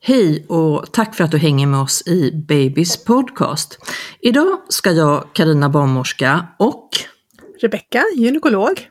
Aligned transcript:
Hej 0.00 0.46
och 0.48 0.92
tack 0.92 1.14
för 1.14 1.24
att 1.24 1.30
du 1.30 1.38
hänger 1.38 1.66
med 1.66 1.80
oss 1.80 2.02
i 2.06 2.44
Babys 2.48 3.04
podcast. 3.04 3.78
Idag 4.20 4.58
ska 4.68 4.92
jag, 4.92 5.24
Karina 5.32 5.68
barnmorska 5.68 6.46
och 6.58 6.88
Rebecka, 7.60 8.04
gynekolog, 8.16 8.88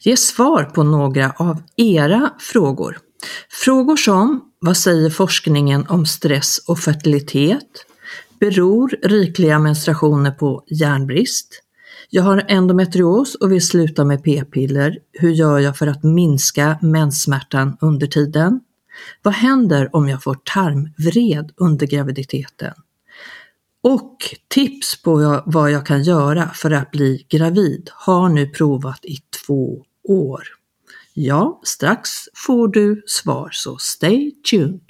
ge 0.00 0.16
svar 0.16 0.64
på 0.64 0.82
några 0.82 1.30
av 1.30 1.62
era 1.76 2.30
frågor. 2.38 2.98
Frågor 3.64 3.96
som 3.96 4.40
vad 4.60 4.76
säger 4.76 5.10
forskningen 5.10 5.86
om 5.88 6.06
stress 6.06 6.58
och 6.68 6.78
fertilitet? 6.78 7.86
Beror 8.40 8.88
rikliga 9.02 9.58
menstruationer 9.58 10.30
på 10.30 10.64
järnbrist? 10.66 11.62
Jag 12.10 12.22
har 12.22 12.44
endometrios 12.48 13.34
och 13.34 13.52
vill 13.52 13.66
sluta 13.66 14.04
med 14.04 14.24
p-piller. 14.24 14.98
Hur 15.12 15.30
gör 15.30 15.58
jag 15.58 15.78
för 15.78 15.86
att 15.86 16.04
minska 16.04 16.78
menssmärtan 16.82 17.76
under 17.80 18.06
tiden? 18.06 18.60
Vad 19.22 19.34
händer 19.34 19.96
om 19.96 20.08
jag 20.08 20.22
får 20.22 20.34
tarmvred 20.34 21.52
under 21.56 21.86
graviditeten? 21.86 22.74
Och 23.82 24.16
tips 24.48 25.02
på 25.02 25.42
vad 25.46 25.70
jag 25.70 25.86
kan 25.86 26.02
göra 26.02 26.50
för 26.54 26.70
att 26.70 26.90
bli 26.90 27.26
gravid 27.28 27.90
har 27.92 28.28
nu 28.28 28.46
provat 28.46 29.04
i 29.04 29.18
två 29.46 29.84
år. 30.08 30.42
Ja, 31.14 31.60
strax 31.64 32.10
får 32.34 32.68
du 32.68 33.02
svar 33.06 33.48
så 33.52 33.76
stay 33.78 34.30
tuned! 34.50 34.80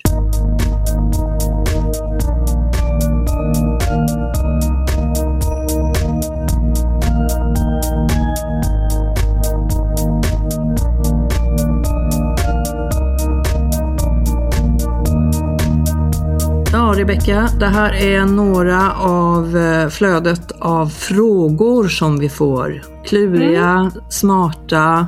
Rebecka, 17.01 17.49
det 17.61 17.67
här 17.67 17.93
är 17.93 18.25
några 18.25 18.93
av 18.95 19.57
eh, 19.57 19.89
flödet 19.89 20.53
av 20.53 20.87
frågor 20.87 21.89
som 21.89 22.19
vi 22.19 22.29
får. 22.29 22.83
Kluriga, 23.07 23.69
mm. 23.69 23.91
smarta, 24.09 25.07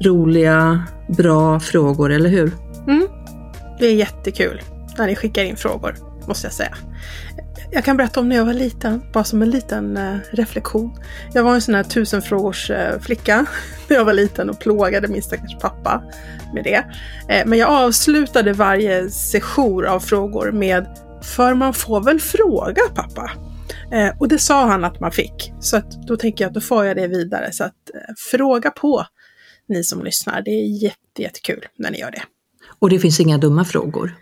roliga, 0.00 0.84
bra 1.08 1.60
frågor, 1.60 2.12
eller 2.12 2.30
hur? 2.30 2.52
Mm. 2.88 3.08
Det 3.78 3.86
är 3.86 3.94
jättekul 3.94 4.60
när 4.98 5.06
ni 5.06 5.16
skickar 5.16 5.44
in 5.44 5.56
frågor, 5.56 5.96
måste 6.26 6.46
jag 6.46 6.54
säga. 6.54 6.74
Jag 7.74 7.84
kan 7.84 7.96
berätta 7.96 8.20
om 8.20 8.28
när 8.28 8.36
jag 8.36 8.44
var 8.44 8.54
liten, 8.54 9.02
bara 9.12 9.24
som 9.24 9.42
en 9.42 9.50
liten 9.50 9.96
eh, 9.96 10.16
reflektion. 10.30 10.98
Jag 11.34 11.44
var 11.44 11.54
en 11.54 11.60
sån 11.60 11.74
här 11.74 11.84
tusenfrågors 11.84 12.70
eh, 12.70 13.00
flicka 13.00 13.46
när 13.88 13.96
jag 13.96 14.04
var 14.04 14.12
liten 14.12 14.50
och 14.50 14.60
plågade 14.60 15.08
min 15.08 15.22
stackars 15.22 15.58
pappa 15.60 16.02
med 16.54 16.64
det. 16.64 16.84
Eh, 17.28 17.46
men 17.46 17.58
jag 17.58 17.70
avslutade 17.70 18.52
varje 18.52 19.10
session 19.10 19.86
av 19.86 20.00
frågor 20.00 20.52
med 20.52 20.86
För 21.22 21.54
man 21.54 21.74
får 21.74 22.00
väl 22.00 22.20
fråga 22.20 22.82
pappa? 22.94 23.30
Eh, 23.92 24.18
och 24.18 24.28
det 24.28 24.38
sa 24.38 24.66
han 24.66 24.84
att 24.84 25.00
man 25.00 25.12
fick. 25.12 25.52
Så 25.60 25.76
att 25.76 26.06
då 26.06 26.16
tänker 26.16 26.44
jag 26.44 26.48
att 26.48 26.54
då 26.54 26.60
får 26.60 26.84
jag 26.84 26.96
det 26.96 27.06
vidare. 27.06 27.52
Så 27.52 27.64
att 27.64 27.90
eh, 27.94 28.14
fråga 28.30 28.70
på 28.70 29.06
ni 29.68 29.84
som 29.84 30.04
lyssnar. 30.04 30.42
Det 30.42 30.50
är 30.50 30.82
jätte, 30.82 31.22
jättekul 31.22 31.66
när 31.76 31.90
ni 31.90 31.98
gör 31.98 32.10
det. 32.10 32.22
Och 32.78 32.90
det 32.90 32.98
finns 32.98 33.20
inga 33.20 33.38
dumma 33.38 33.64
frågor? 33.64 34.14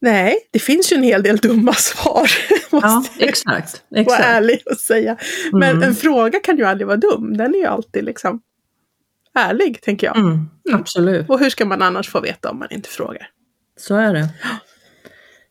Nej, 0.00 0.36
det 0.50 0.58
finns 0.58 0.92
ju 0.92 0.96
en 0.96 1.02
hel 1.02 1.22
del 1.22 1.36
dumma 1.36 1.72
svar. 1.72 2.30
ja, 2.70 3.04
exakt. 3.18 3.82
exakt. 3.94 4.08
Vara 4.08 4.18
ärlig 4.18 4.62
och 4.70 4.76
säga. 4.76 5.16
Men 5.52 5.76
mm. 5.76 5.82
en 5.82 5.94
fråga 5.94 6.40
kan 6.40 6.56
ju 6.56 6.64
aldrig 6.64 6.86
vara 6.86 6.96
dum. 6.96 7.36
Den 7.36 7.54
är 7.54 7.58
ju 7.58 7.66
alltid 7.66 8.04
liksom 8.04 8.40
ärlig, 9.34 9.80
tänker 9.82 10.06
jag. 10.06 10.16
Mm, 10.16 10.48
absolut. 10.72 11.30
Och 11.30 11.38
hur 11.38 11.50
ska 11.50 11.64
man 11.64 11.82
annars 11.82 12.08
få 12.08 12.20
veta 12.20 12.50
om 12.50 12.58
man 12.58 12.68
inte 12.70 12.88
frågar? 12.88 13.28
Så 13.76 13.94
är 13.94 14.14
det. 14.14 14.28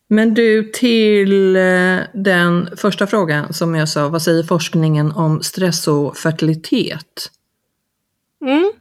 Men 0.08 0.34
du, 0.34 0.72
till 0.72 1.56
eh, 1.56 2.00
den 2.14 2.70
första 2.78 3.08
frågan 3.08 3.54
som 3.54 3.76
jag 3.76 3.90
sa, 3.90 4.10
vad 4.10 4.22
säger 4.22 4.44
forskningen 4.44 5.12
om 5.12 5.44
stress 5.44 5.88
och 5.88 6.18
fertilitet? 6.18 7.32
Mm. 8.46 8.72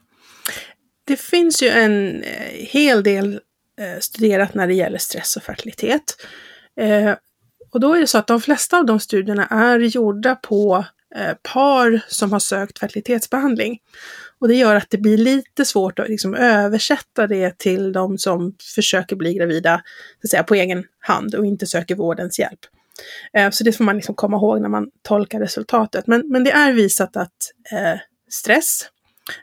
Det 1.04 1.16
finns 1.20 1.62
ju 1.62 1.68
en 1.68 2.22
eh, 2.22 2.66
hel 2.70 3.02
del 3.02 3.40
Eh, 3.80 3.98
studerat 4.00 4.54
när 4.54 4.66
det 4.66 4.74
gäller 4.74 4.98
stress 4.98 5.36
och 5.36 5.42
fertilitet. 5.42 6.04
Eh, 6.80 7.14
och 7.70 7.80
då 7.80 7.94
är 7.94 8.00
det 8.00 8.06
så 8.06 8.18
att 8.18 8.26
de 8.26 8.40
flesta 8.40 8.78
av 8.78 8.86
de 8.86 9.00
studierna 9.00 9.46
är 9.46 9.78
gjorda 9.78 10.34
på 10.34 10.84
eh, 11.16 11.34
par 11.54 12.00
som 12.08 12.32
har 12.32 12.38
sökt 12.38 12.78
fertilitetsbehandling. 12.78 13.78
Och 14.38 14.48
det 14.48 14.54
gör 14.54 14.74
att 14.74 14.90
det 14.90 14.98
blir 14.98 15.18
lite 15.18 15.64
svårt 15.64 15.98
att 15.98 16.08
liksom 16.08 16.34
översätta 16.34 17.26
det 17.26 17.58
till 17.58 17.92
de 17.92 18.18
som 18.18 18.54
försöker 18.74 19.16
bli 19.16 19.34
gravida 19.34 19.82
så 20.20 20.26
att 20.26 20.30
säga, 20.30 20.42
på 20.42 20.54
egen 20.54 20.84
hand 20.98 21.34
och 21.34 21.46
inte 21.46 21.66
söker 21.66 21.94
vårdens 21.94 22.38
hjälp. 22.38 22.60
Eh, 23.32 23.50
så 23.50 23.64
det 23.64 23.72
får 23.72 23.84
man 23.84 23.96
liksom 23.96 24.14
komma 24.14 24.36
ihåg 24.36 24.60
när 24.60 24.68
man 24.68 24.90
tolkar 25.02 25.40
resultatet. 25.40 26.06
Men, 26.06 26.28
men 26.28 26.44
det 26.44 26.50
är 26.50 26.72
visat 26.72 27.16
att 27.16 27.52
eh, 27.72 28.00
stress 28.30 28.88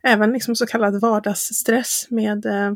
även 0.04 0.34
liksom 0.34 0.56
så 0.56 0.66
kallad 0.66 1.02
vardagsstress 1.02 2.08
med 2.10 2.46
eh, 2.46 2.74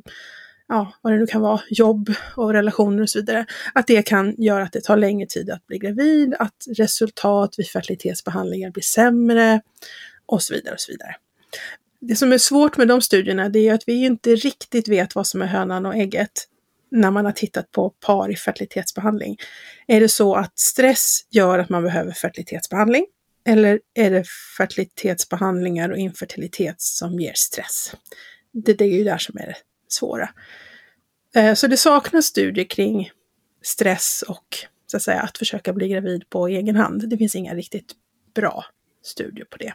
ja, 0.67 0.93
vad 1.01 1.13
det 1.13 1.19
nu 1.19 1.27
kan 1.27 1.41
vara, 1.41 1.61
jobb 1.69 2.13
och 2.35 2.53
relationer 2.53 3.01
och 3.01 3.09
så 3.09 3.19
vidare, 3.19 3.45
att 3.73 3.87
det 3.87 4.01
kan 4.01 4.35
göra 4.37 4.63
att 4.63 4.71
det 4.71 4.83
tar 4.83 4.97
längre 4.97 5.27
tid 5.27 5.49
att 5.49 5.67
bli 5.67 5.77
gravid, 5.77 6.35
att 6.39 6.65
resultat 6.77 7.55
vid 7.57 7.67
fertilitetsbehandlingar 7.67 8.71
blir 8.71 8.83
sämre 8.83 9.61
och 10.25 10.43
så 10.43 10.53
vidare 10.53 10.73
och 10.73 10.79
så 10.79 10.91
vidare. 10.91 11.15
Det 11.99 12.15
som 12.15 12.33
är 12.33 12.37
svårt 12.37 12.77
med 12.77 12.87
de 12.87 13.01
studierna, 13.01 13.49
det 13.49 13.67
är 13.67 13.73
att 13.73 13.87
vi 13.87 14.05
inte 14.05 14.35
riktigt 14.35 14.87
vet 14.87 15.15
vad 15.15 15.27
som 15.27 15.41
är 15.41 15.45
hönan 15.45 15.85
och 15.85 15.95
ägget 15.95 16.47
när 16.91 17.11
man 17.11 17.25
har 17.25 17.31
tittat 17.31 17.71
på 17.71 17.89
par 17.89 18.31
i 18.31 18.35
fertilitetsbehandling. 18.35 19.37
Är 19.87 19.99
det 19.99 20.09
så 20.09 20.35
att 20.35 20.59
stress 20.59 21.19
gör 21.29 21.59
att 21.59 21.69
man 21.69 21.83
behöver 21.83 22.11
fertilitetsbehandling? 22.11 23.05
Eller 23.47 23.79
är 23.93 24.11
det 24.11 24.23
fertilitetsbehandlingar 24.57 25.89
och 25.89 25.97
infertilitet 25.97 26.81
som 26.81 27.19
ger 27.19 27.33
stress? 27.35 27.95
Det, 28.53 28.73
det 28.73 28.85
är 28.85 28.97
ju 28.97 29.03
där 29.03 29.17
som 29.17 29.37
är 29.37 29.45
det 29.45 29.55
svåra. 29.87 30.29
Eh, 31.35 31.53
så 31.53 31.67
det 31.67 31.77
saknas 31.77 32.25
studier 32.25 32.65
kring 32.65 33.11
stress 33.63 34.23
och 34.27 34.57
så 34.87 34.97
att 34.97 35.03
säga 35.03 35.21
att 35.21 35.37
försöka 35.37 35.73
bli 35.73 35.87
gravid 35.87 36.29
på 36.29 36.47
egen 36.47 36.75
hand. 36.75 37.09
Det 37.09 37.17
finns 37.17 37.35
inga 37.35 37.53
riktigt 37.53 37.91
bra 38.35 38.65
studier 39.03 39.45
på 39.45 39.57
det. 39.57 39.73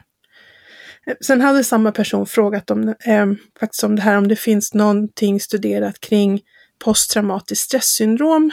Eh, 1.07 1.15
sen 1.21 1.41
hade 1.41 1.63
samma 1.63 1.91
person 1.91 2.25
frågat 2.25 2.71
om, 2.71 2.87
eh, 2.87 3.31
faktiskt 3.59 3.83
om 3.83 3.95
det 3.95 4.01
här, 4.01 4.17
om 4.17 4.27
det 4.27 4.35
finns 4.35 4.73
någonting 4.73 5.39
studerat 5.39 5.99
kring 5.99 6.41
posttraumatiskt 6.79 7.65
stresssyndrom 7.65 8.51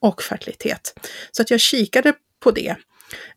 och 0.00 0.22
fertilitet. 0.22 1.00
Så 1.30 1.42
att 1.42 1.50
jag 1.50 1.60
kikade 1.60 2.12
på 2.40 2.50
det. 2.50 2.76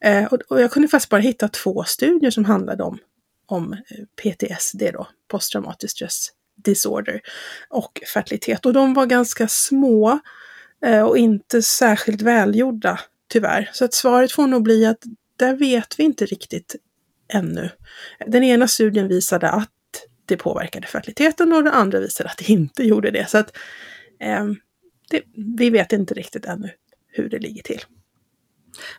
Eh, 0.01 0.25
och, 0.25 0.39
och, 0.49 0.61
jag 0.61 0.71
kunde 0.71 0.87
faktiskt 0.87 1.09
bara 1.09 1.21
hitta 1.21 1.47
två 1.47 1.83
studier 1.83 2.31
som 2.31 2.45
handlade 2.45 2.83
om, 2.83 2.97
om 3.45 3.73
eh, 3.73 3.79
PTSD 4.23 4.83
då, 4.93 5.07
posttraumatiskt 5.27 5.95
stress 5.97 6.29
disorder 6.63 7.21
och 7.69 8.01
fertilitet. 8.13 8.65
Och 8.65 8.73
de 8.73 8.93
var 8.93 9.05
ganska 9.05 9.47
små 9.47 10.19
eh, 10.85 11.01
och 11.01 11.17
inte 11.17 11.61
särskilt 11.61 12.21
välgjorda 12.21 12.99
tyvärr. 13.29 13.69
Så 13.73 13.85
att 13.85 13.93
svaret 13.93 14.31
får 14.31 14.47
nog 14.47 14.63
bli 14.63 14.85
att 14.85 15.03
där 15.35 15.55
vet 15.55 15.99
vi 15.99 16.03
inte 16.03 16.25
riktigt 16.25 16.75
ännu. 17.33 17.69
Den 18.27 18.43
ena 18.43 18.67
studien 18.67 19.07
visade 19.07 19.49
att 19.49 19.69
det 20.25 20.37
påverkade 20.37 20.87
fertiliteten 20.87 21.53
och 21.53 21.63
den 21.63 21.73
andra 21.73 21.99
visade 21.99 22.29
att 22.29 22.37
det 22.37 22.49
inte 22.49 22.83
gjorde 22.83 23.11
det. 23.11 23.29
Så 23.29 23.37
att 23.37 23.57
eh, 24.19 24.45
det, 25.09 25.21
vi 25.57 25.69
vet 25.69 25.93
inte 25.93 26.13
riktigt 26.13 26.45
ännu 26.45 26.69
hur 27.07 27.29
det 27.29 27.39
ligger 27.39 27.63
till. 27.63 27.81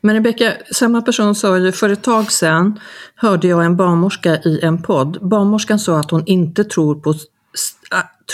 Men 0.00 0.14
Rebecka, 0.14 0.53
samma 0.73 1.03
person 1.03 1.35
sa 1.35 1.59
ju 1.59 1.73
för 1.73 1.88
ett 1.88 2.03
tag 2.03 2.32
sedan, 2.32 2.81
hörde 3.14 3.49
jag 3.49 3.64
en 3.64 3.76
barnmorska 3.76 4.37
i 4.37 4.61
en 4.62 4.82
podd. 4.82 5.29
Barnmorskan 5.29 5.79
sa 5.79 6.00
att 6.00 6.11
hon 6.11 6.26
inte 6.26 6.64
tror 6.64 7.00
på 7.00 7.14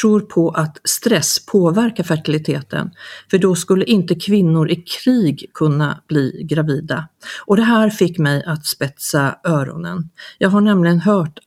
tror 0.00 0.20
på 0.20 0.50
att 0.50 0.80
stress 0.84 1.46
påverkar 1.46 2.04
fertiliteten, 2.04 2.90
för 3.30 3.38
då 3.38 3.54
skulle 3.54 3.84
inte 3.84 4.14
kvinnor 4.14 4.70
i 4.70 4.76
krig 4.76 5.50
kunna 5.54 6.02
bli 6.08 6.42
gravida. 6.44 7.08
Och 7.46 7.56
det 7.56 7.62
här 7.62 7.90
fick 7.90 8.18
mig 8.18 8.44
att 8.44 8.66
spetsa 8.66 9.38
öronen. 9.44 10.10
Jag 10.38 10.50
har 10.50 10.60
nämligen 10.60 11.00
hört, 11.00 11.38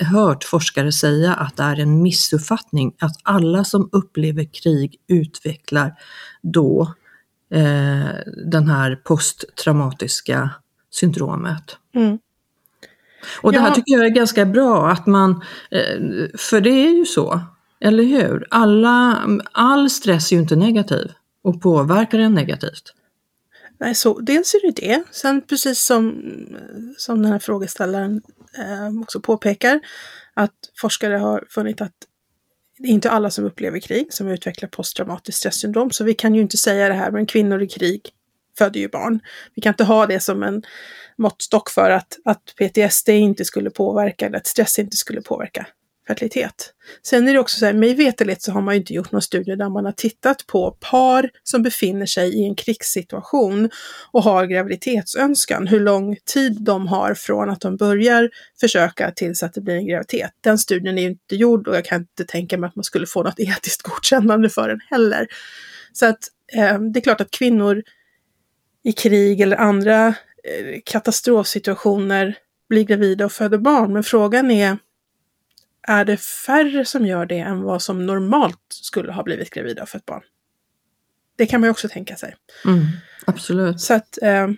hört 0.00 0.44
forskare 0.44 0.92
säga 0.92 1.34
att 1.34 1.56
det 1.56 1.62
är 1.62 1.80
en 1.80 2.02
missuppfattning 2.02 2.94
att 2.98 3.16
alla 3.22 3.64
som 3.64 3.88
upplever 3.92 4.44
krig 4.62 4.96
utvecklar 5.08 5.94
då 6.42 6.94
eh, 7.54 8.08
den 8.46 8.68
här 8.68 8.96
posttraumatiska 8.96 10.50
syndromet. 10.90 11.76
Mm. 11.94 12.18
Och 13.42 13.52
det 13.52 13.60
här 13.60 13.70
tycker 13.70 13.92
jag 13.92 14.04
är 14.06 14.10
ganska 14.10 14.46
bra 14.46 14.88
att 14.90 15.06
man, 15.06 15.30
eh, 15.70 16.28
för 16.38 16.60
det 16.60 16.70
är 16.70 16.90
ju 16.90 17.06
så, 17.06 17.40
eller 17.80 18.04
hur? 18.04 18.46
Alla, 18.50 19.28
all 19.52 19.90
stress 19.90 20.32
är 20.32 20.36
ju 20.36 20.42
inte 20.42 20.56
negativ 20.56 21.12
och 21.42 21.62
påverkar 21.62 22.18
en 22.18 22.34
negativt. 22.34 22.94
Nej, 23.80 23.94
så 23.94 24.18
dels 24.20 24.54
är 24.54 24.66
det 24.66 24.86
det. 24.86 25.02
Sen 25.10 25.42
precis 25.42 25.80
som, 25.80 26.22
som 26.96 27.22
den 27.22 27.32
här 27.32 27.38
frågeställaren 27.38 28.22
eh, 28.58 29.00
också 29.02 29.20
påpekar, 29.20 29.80
att 30.34 30.54
forskare 30.80 31.16
har 31.16 31.44
funnit 31.50 31.80
att 31.80 31.92
det 32.78 32.88
är 32.88 32.92
inte 32.92 33.10
alla 33.10 33.30
som 33.30 33.44
upplever 33.44 33.78
krig 33.78 34.12
som 34.12 34.28
utvecklar 34.28 34.68
posttraumatiskt 34.68 35.38
stresssyndrom. 35.38 35.90
Så 35.90 36.04
vi 36.04 36.14
kan 36.14 36.34
ju 36.34 36.40
inte 36.40 36.56
säga 36.56 36.88
det 36.88 36.94
här, 36.94 37.10
men 37.10 37.26
kvinnor 37.26 37.62
i 37.62 37.68
krig 37.68 38.10
föder 38.58 38.80
ju 38.80 38.88
barn. 38.88 39.20
Vi 39.54 39.62
kan 39.62 39.72
inte 39.72 39.84
ha 39.84 40.06
det 40.06 40.20
som 40.20 40.42
en 40.42 40.62
måttstock 41.18 41.70
för 41.70 41.90
att, 41.90 42.18
att 42.24 42.54
PTSD 42.56 43.08
inte 43.08 43.44
skulle 43.44 43.70
påverka, 43.70 44.26
eller 44.26 44.36
att 44.36 44.46
stress 44.46 44.78
inte 44.78 44.96
skulle 44.96 45.22
påverka 45.22 45.66
fertilitet. 46.10 46.74
Sen 47.02 47.28
är 47.28 47.32
det 47.32 47.38
också 47.38 47.58
så 47.58 47.66
här, 47.66 47.72
mig 47.72 47.94
veterligt 47.94 48.42
så 48.42 48.52
har 48.52 48.60
man 48.60 48.74
ju 48.74 48.80
inte 48.80 48.94
gjort 48.94 49.12
någon 49.12 49.22
studie 49.22 49.56
där 49.56 49.68
man 49.68 49.84
har 49.84 49.92
tittat 49.92 50.46
på 50.46 50.70
par 50.70 51.30
som 51.42 51.62
befinner 51.62 52.06
sig 52.06 52.34
i 52.34 52.44
en 52.44 52.54
krigssituation 52.54 53.70
och 54.12 54.22
har 54.22 54.46
graviditetsönskan, 54.46 55.66
hur 55.66 55.80
lång 55.80 56.16
tid 56.24 56.56
de 56.60 56.86
har 56.86 57.14
från 57.14 57.50
att 57.50 57.60
de 57.60 57.76
börjar 57.76 58.30
försöka 58.60 59.10
tills 59.10 59.42
att 59.42 59.52
det 59.52 59.60
blir 59.60 59.74
en 59.74 59.86
graviditet. 59.86 60.30
Den 60.40 60.58
studien 60.58 60.98
är 60.98 61.02
ju 61.02 61.08
inte 61.08 61.36
gjord 61.36 61.68
och 61.68 61.76
jag 61.76 61.84
kan 61.84 62.00
inte 62.00 62.24
tänka 62.24 62.58
mig 62.58 62.68
att 62.68 62.76
man 62.76 62.84
skulle 62.84 63.06
få 63.06 63.22
något 63.22 63.40
etiskt 63.40 63.82
godkännande 63.82 64.50
för 64.50 64.68
den 64.68 64.80
heller. 64.90 65.26
Så 65.92 66.06
att 66.06 66.18
eh, 66.52 66.78
det 66.78 66.98
är 66.98 67.02
klart 67.02 67.20
att 67.20 67.30
kvinnor 67.30 67.82
i 68.84 68.92
krig 68.92 69.40
eller 69.40 69.56
andra 69.56 70.06
eh, 70.06 70.80
katastrofsituationer 70.84 72.34
blir 72.68 72.84
gravida 72.84 73.24
och 73.24 73.32
föder 73.32 73.58
barn, 73.58 73.92
men 73.92 74.04
frågan 74.04 74.50
är 74.50 74.78
är 75.82 76.04
det 76.04 76.16
färre 76.16 76.84
som 76.84 77.06
gör 77.06 77.26
det 77.26 77.38
än 77.38 77.62
vad 77.62 77.82
som 77.82 78.06
normalt 78.06 78.58
skulle 78.68 79.12
ha 79.12 79.22
blivit 79.22 79.50
gravida 79.50 79.82
och 79.82 79.88
fött 79.88 80.06
barn? 80.06 80.22
Det 81.36 81.46
kan 81.46 81.60
man 81.60 81.66
ju 81.66 81.70
också 81.70 81.88
tänka 81.88 82.16
sig. 82.16 82.34
Mm, 82.64 82.86
absolut. 83.26 83.80
Så 83.80 83.94
att 83.94 84.22
eh, 84.22 84.48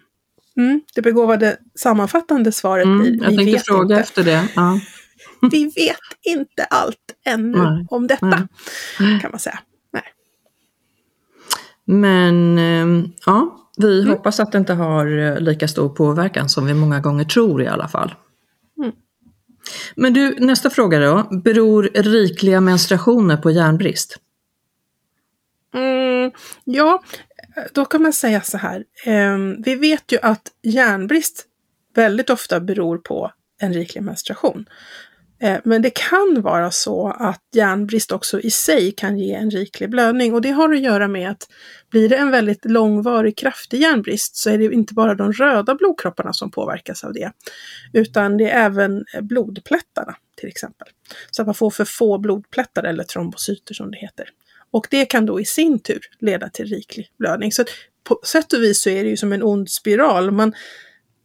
mm, 0.57 0.81
det 0.95 1.03
begåvade 1.03 1.57
sammanfattande 1.79 2.53
svaret 2.53 2.85
mm, 2.85 2.99
blir, 3.01 3.23
Jag 3.23 3.37
tänkte 3.37 3.65
fråga 3.65 3.83
inte. 3.83 3.97
efter 3.97 4.25
det. 4.25 4.49
Ja. 4.57 4.81
vi 5.51 5.65
vet 5.65 5.97
inte 6.23 6.65
allt 6.65 7.15
ännu 7.25 7.59
nej, 7.59 7.87
om 7.91 8.07
detta, 8.07 8.49
nej. 9.01 9.21
kan 9.21 9.31
man 9.31 9.41
säga. 9.41 9.59
Men 11.87 12.59
eh, 12.59 13.11
ja, 13.27 13.59
vi 13.77 14.01
mm. 14.01 14.11
hoppas 14.13 14.41
att 14.41 14.53
det 14.53 14.59
inte 14.59 14.75
har 14.75 15.19
eh, 15.19 15.41
lika 15.41 15.69
stor 15.69 15.89
påverkan 15.89 16.49
som 16.49 16.67
vi 16.67 16.75
många 16.75 17.01
gånger 17.01 17.25
tror 17.25 17.63
i 17.63 17.67
alla 17.67 17.89
fall. 17.89 18.15
Men 19.95 20.13
du, 20.13 20.37
nästa 20.39 20.71
fråga 20.71 21.01
då. 21.01 21.29
Beror 21.45 21.83
rikliga 21.95 22.61
menstruationer 22.61 23.37
på 23.37 23.51
järnbrist? 23.51 24.17
Mm, 25.75 26.31
ja, 26.65 27.03
då 27.73 27.85
kan 27.85 28.03
man 28.03 28.13
säga 28.13 28.41
så 28.41 28.59
här. 28.59 28.85
Um, 29.07 29.63
vi 29.63 29.75
vet 29.75 30.13
ju 30.13 30.19
att 30.23 30.49
järnbrist 30.63 31.47
väldigt 31.95 32.31
ofta 32.31 32.61
beror 32.61 32.99
på 32.99 33.33
en 33.61 33.73
riklig 33.73 34.03
menstruation. 34.03 34.65
Eh, 35.43 35.61
men 35.65 35.83
det 35.83 35.91
kan 35.91 36.43
vara 36.43 36.71
så 36.71 37.09
att 37.09 37.43
järnbrist 37.55 38.13
också 38.13 38.41
i 38.41 38.51
sig 38.51 38.93
kan 38.93 39.19
ge 39.19 39.35
en 39.35 39.51
riklig 39.51 39.91
blödning 39.91 40.35
och 40.35 40.43
det 40.43 40.51
har 40.51 40.75
att 40.75 40.81
göra 40.81 41.09
med 41.09 41.31
att 41.31 41.49
blir 41.91 42.09
det 42.09 42.17
en 42.17 42.31
väldigt 42.31 42.65
långvarig 42.65 43.39
kraftig 43.39 43.81
järnbrist 43.81 44.37
så 44.37 44.51
är 44.51 44.59
det 44.59 44.65
inte 44.65 44.95
bara 44.95 45.15
de 45.15 45.33
röda 45.33 45.75
blodkropparna 45.75 46.33
som 46.33 46.51
påverkas 46.51 47.05
av 47.05 47.13
det, 47.13 47.33
utan 47.93 48.37
det 48.37 48.51
är 48.51 48.65
även 48.65 49.05
blodplättarna 49.21 50.17
till 50.37 50.49
exempel. 50.49 50.89
Så 51.31 51.43
att 51.43 51.47
man 51.47 51.55
får 51.55 51.71
för 51.71 51.85
få 51.85 52.19
blodplättar 52.19 52.83
eller 52.83 53.05
trombocyter 53.05 53.75
som 53.75 53.91
det 53.91 53.99
heter. 53.99 54.29
Och 54.71 54.87
det 54.91 55.05
kan 55.05 55.27
då 55.27 55.41
i 55.41 55.45
sin 55.45 55.79
tur 55.79 56.01
leda 56.19 56.49
till 56.49 56.67
riklig 56.67 57.11
blödning. 57.19 57.53
Så 57.53 57.65
på 58.05 58.21
sätt 58.25 58.53
och 58.53 58.63
vis 58.63 58.83
så 58.83 58.91
är 58.91 59.05
det 59.05 59.11
ju 59.11 59.17
som 59.17 59.33
en 59.33 59.43
ond 59.43 59.71
spiral. 59.71 60.31
Man 60.31 60.53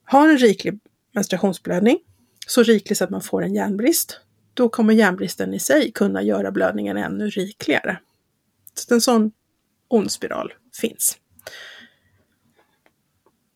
har 0.06 0.30
en 0.30 0.38
riklig 0.38 0.80
menstruationsblödning 1.14 2.00
så 2.48 2.64
riklig 2.64 2.98
så 2.98 3.04
att 3.04 3.10
man 3.10 3.22
får 3.22 3.44
en 3.44 3.56
järnbrist, 3.56 4.20
då 4.54 4.70
kommer 4.70 4.94
järnbristen 4.94 5.54
i 5.54 5.60
sig 5.60 5.92
kunna 5.92 6.22
göra 6.22 6.52
blödningen 6.52 6.98
ännu 6.98 7.30
rikligare. 7.30 8.00
Så 8.74 8.94
en 8.94 9.02
sån 9.02 9.32
ond 9.88 10.12
spiral 10.12 10.54
finns. 10.82 11.18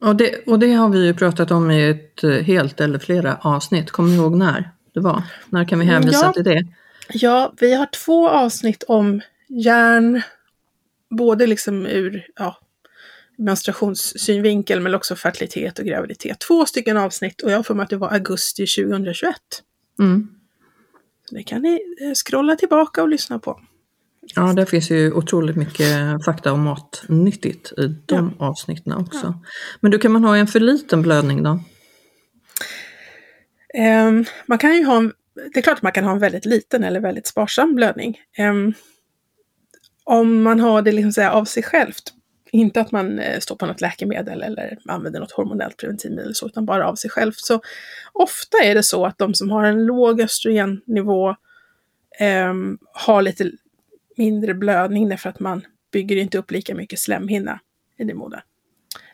Och 0.01 0.15
det, 0.15 0.47
och 0.47 0.59
det 0.59 0.73
har 0.73 0.89
vi 0.89 1.05
ju 1.05 1.13
pratat 1.13 1.51
om 1.51 1.71
i 1.71 1.89
ett 1.89 2.23
eh, 2.23 2.31
helt 2.31 2.81
eller 2.81 2.99
flera 2.99 3.37
avsnitt. 3.41 3.91
Kommer 3.91 4.09
ni 4.09 4.15
ihåg 4.15 4.37
när 4.37 4.71
det 4.93 4.99
var? 4.99 5.23
När 5.49 5.65
kan 5.65 5.79
vi 5.79 5.85
hänvisa 5.85 6.25
ja, 6.25 6.33
till 6.33 6.43
det? 6.43 6.67
Ja, 7.13 7.53
vi 7.59 7.73
har 7.73 7.85
två 7.85 8.29
avsnitt 8.29 8.83
om 8.87 9.21
järn, 9.47 10.21
både 11.09 11.47
liksom 11.47 11.85
ur 11.85 12.27
ja, 12.35 12.57
menstruationssynvinkel 13.41 14.79
men 14.79 14.95
också 14.95 15.15
fertilitet 15.15 15.79
och 15.79 15.85
graviditet. 15.85 16.39
Två 16.39 16.65
stycken 16.65 16.97
avsnitt 16.97 17.41
och 17.41 17.51
jag 17.51 17.65
för 17.65 17.73
mig 17.73 17.83
att 17.83 17.89
det 17.89 17.97
var 17.97 18.13
augusti 18.13 18.65
2021. 18.67 19.35
Mm. 19.99 20.27
Så 21.29 21.35
det 21.35 21.43
kan 21.43 21.61
ni 21.61 21.79
eh, 22.01 22.13
scrolla 22.13 22.55
tillbaka 22.55 23.01
och 23.01 23.09
lyssna 23.09 23.39
på. 23.39 23.61
Ja, 24.35 24.53
det 24.53 24.65
finns 24.65 24.91
ju 24.91 25.13
otroligt 25.13 25.55
mycket 25.55 26.25
fakta 26.25 26.51
och 26.51 26.59
mat 26.59 27.03
nyttigt 27.07 27.71
i 27.77 27.87
de 28.05 28.35
ja. 28.39 28.45
avsnitten 28.45 28.93
också. 28.93 29.19
Ja. 29.23 29.41
Men 29.79 29.91
då 29.91 29.97
kan 29.97 30.11
man 30.11 30.23
ha 30.23 30.37
en 30.37 30.47
för 30.47 30.59
liten 30.59 31.01
blödning 31.01 31.43
då? 31.43 31.59
Um, 34.07 34.25
man 34.45 34.57
kan 34.57 34.75
ju 34.75 34.85
ha 34.85 34.97
en, 34.97 35.13
det 35.53 35.59
är 35.59 35.61
klart 35.61 35.77
att 35.77 35.81
man 35.81 35.91
kan 35.91 36.03
ha 36.03 36.11
en 36.11 36.19
väldigt 36.19 36.45
liten 36.45 36.83
eller 36.83 36.99
väldigt 36.99 37.27
sparsam 37.27 37.75
blödning. 37.75 38.19
Um, 38.39 38.73
om 40.03 40.43
man 40.43 40.59
har 40.59 40.81
det 40.81 40.91
liksom 40.91 41.29
av 41.31 41.45
sig 41.45 41.63
självt 41.63 42.13
inte 42.51 42.81
att 42.81 42.91
man 42.91 43.19
eh, 43.19 43.39
står 43.39 43.55
på 43.55 43.65
något 43.65 43.81
läkemedel 43.81 44.41
eller 44.41 44.77
använder 44.85 45.19
något 45.19 45.31
hormonellt 45.31 45.77
preventivmedel 45.77 46.35
så, 46.35 46.45
utan 46.45 46.65
bara 46.65 46.87
av 46.87 46.95
sig 46.95 47.09
själv. 47.09 47.31
Så 47.35 47.61
ofta 48.13 48.57
är 48.63 48.75
det 48.75 48.83
så 48.83 49.05
att 49.05 49.17
de 49.17 49.33
som 49.33 49.49
har 49.49 49.63
en 49.63 49.85
låg 49.85 50.21
östrogennivå 50.21 51.29
eh, 52.19 52.53
har 52.93 53.21
lite 53.21 53.51
mindre 54.17 54.53
blödning 54.53 55.09
därför 55.09 55.29
att 55.29 55.39
man 55.39 55.65
bygger 55.91 56.15
inte 56.15 56.37
upp 56.37 56.51
lika 56.51 56.75
mycket 56.75 56.99
slemhinna 56.99 57.59
i 57.97 58.03
livmodern. 58.03 58.41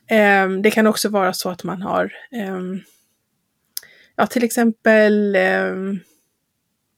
Eh, 0.10 0.50
det 0.62 0.72
kan 0.72 0.88
också 0.88 1.10
vara 1.10 1.34
så 1.34 1.50
att 1.50 1.64
man 1.64 1.82
har, 1.82 2.14
eh, 2.32 2.62
ja 4.16 4.28
till 4.28 4.44
exempel, 4.44 5.36
ehm, 5.36 6.00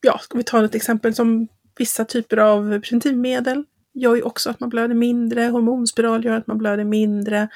ja 0.02 0.18
ska 0.18 0.38
vi 0.38 0.44
ta 0.44 0.66
ett 0.66 0.76
exempel 0.76 1.16
som 1.16 1.48
vissa 1.78 2.06
typer 2.06 2.38
av 2.38 2.82
preventivmedel 2.82 3.64
gör 4.00 4.16
ju 4.16 4.22
också 4.22 4.50
att 4.50 4.60
man 4.60 4.70
blöder 4.70 4.96
mindre. 4.96 5.42
Hormonspiral 5.42 6.26
gör 6.26 6.38
att 6.38 6.48
man 6.48 6.58
blöder 6.58 6.84
mindre. 6.84 7.48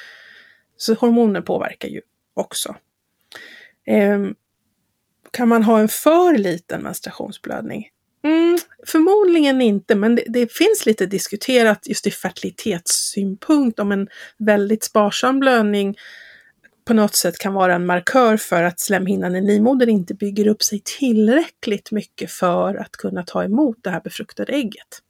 Så 0.78 0.94
hormoner 0.94 1.42
påverkar 1.42 1.88
ju 1.90 2.02
också. 2.34 2.76
Eh, 3.86 4.20
kan 5.32 5.48
man 5.48 5.64
ha 5.64 5.80
en 5.80 5.90
för 5.90 6.38
liten 6.38 6.82
menstruationsblödning? 6.82 7.90
Mm, 8.24 8.58
förmodligen 8.88 9.62
inte, 9.62 9.96
men 9.96 10.16
det, 10.16 10.24
det, 10.28 10.52
finns 10.52 10.86
lite 10.86 11.06
diskuterat 11.06 11.88
just 11.88 12.08
i 12.08 12.12
fertilitetssynpunkt 12.12 13.80
om 13.80 13.92
en 13.92 14.08
väldigt 14.38 14.84
sparsam 14.84 15.40
blödning 15.40 15.96
på 16.86 16.94
något 16.94 17.16
sätt 17.16 17.38
kan 17.38 17.54
vara 17.54 17.76
en 17.76 17.86
markör 17.86 18.38
för 18.38 18.64
att 18.64 18.80
slemhinnan 18.80 19.36
i 19.36 19.42
livmodern 19.42 19.90
inte 19.90 20.14
bygger 20.14 20.48
upp 20.48 20.64
sig 20.64 20.82
tillräckligt 21.00 21.92
mycket 21.92 22.32
för 22.32 22.76
att 22.76 22.92
kunna 22.92 23.24
ta 23.24 23.44
emot 23.44 23.78
det 23.82 23.90
här 23.90 24.02
befruktade 24.02 24.54
ägget. 24.54 25.02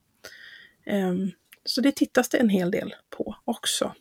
Ehm, 0.86 1.32
så 1.66 1.82
det 1.82 1.96
tittas 1.96 2.30
det 2.30 2.38
en 2.38 2.50
hel 2.50 2.72
del 2.72 2.96
på 3.10 3.36
också. 3.46 3.94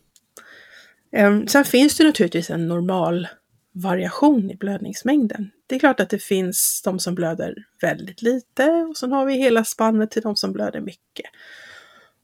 Ehm, 1.11 1.47
sen 1.47 1.65
finns 1.65 1.97
det 1.97 2.03
naturligtvis 2.03 2.49
en 2.49 2.67
normal 2.67 3.27
variation 3.73 4.51
i 4.51 4.55
blödningsmängden. 4.55 5.51
Det 5.67 5.75
är 5.75 5.79
klart 5.79 5.99
att 5.99 6.09
det 6.09 6.23
finns 6.23 6.81
de 6.85 6.99
som 6.99 7.15
blöder 7.15 7.55
väldigt 7.81 8.21
lite 8.21 8.69
och 8.89 8.97
sen 8.97 9.11
har 9.11 9.25
vi 9.25 9.33
hela 9.33 9.63
spannet 9.63 10.11
till 10.11 10.21
de 10.21 10.35
som 10.35 10.53
blöder 10.53 10.81
mycket. 10.81 11.25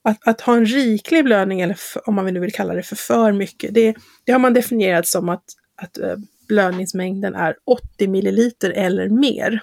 Att, 0.01 0.27
att 0.27 0.41
ha 0.41 0.55
en 0.55 0.65
riklig 0.65 1.23
blödning, 1.23 1.61
eller 1.61 1.77
om 2.05 2.15
man 2.15 2.33
nu 2.33 2.39
vill 2.39 2.53
kalla 2.53 2.73
det 2.73 2.83
för 2.83 2.95
för 2.95 3.31
mycket, 3.31 3.73
det, 3.73 3.95
det 4.23 4.31
har 4.31 4.39
man 4.39 4.53
definierat 4.53 5.07
som 5.07 5.29
att, 5.29 5.43
att 5.75 5.97
eh, 5.97 6.15
blödningsmängden 6.47 7.35
är 7.35 7.55
80 7.65 8.07
milliliter 8.07 8.69
eller 8.69 9.09
mer 9.09 9.61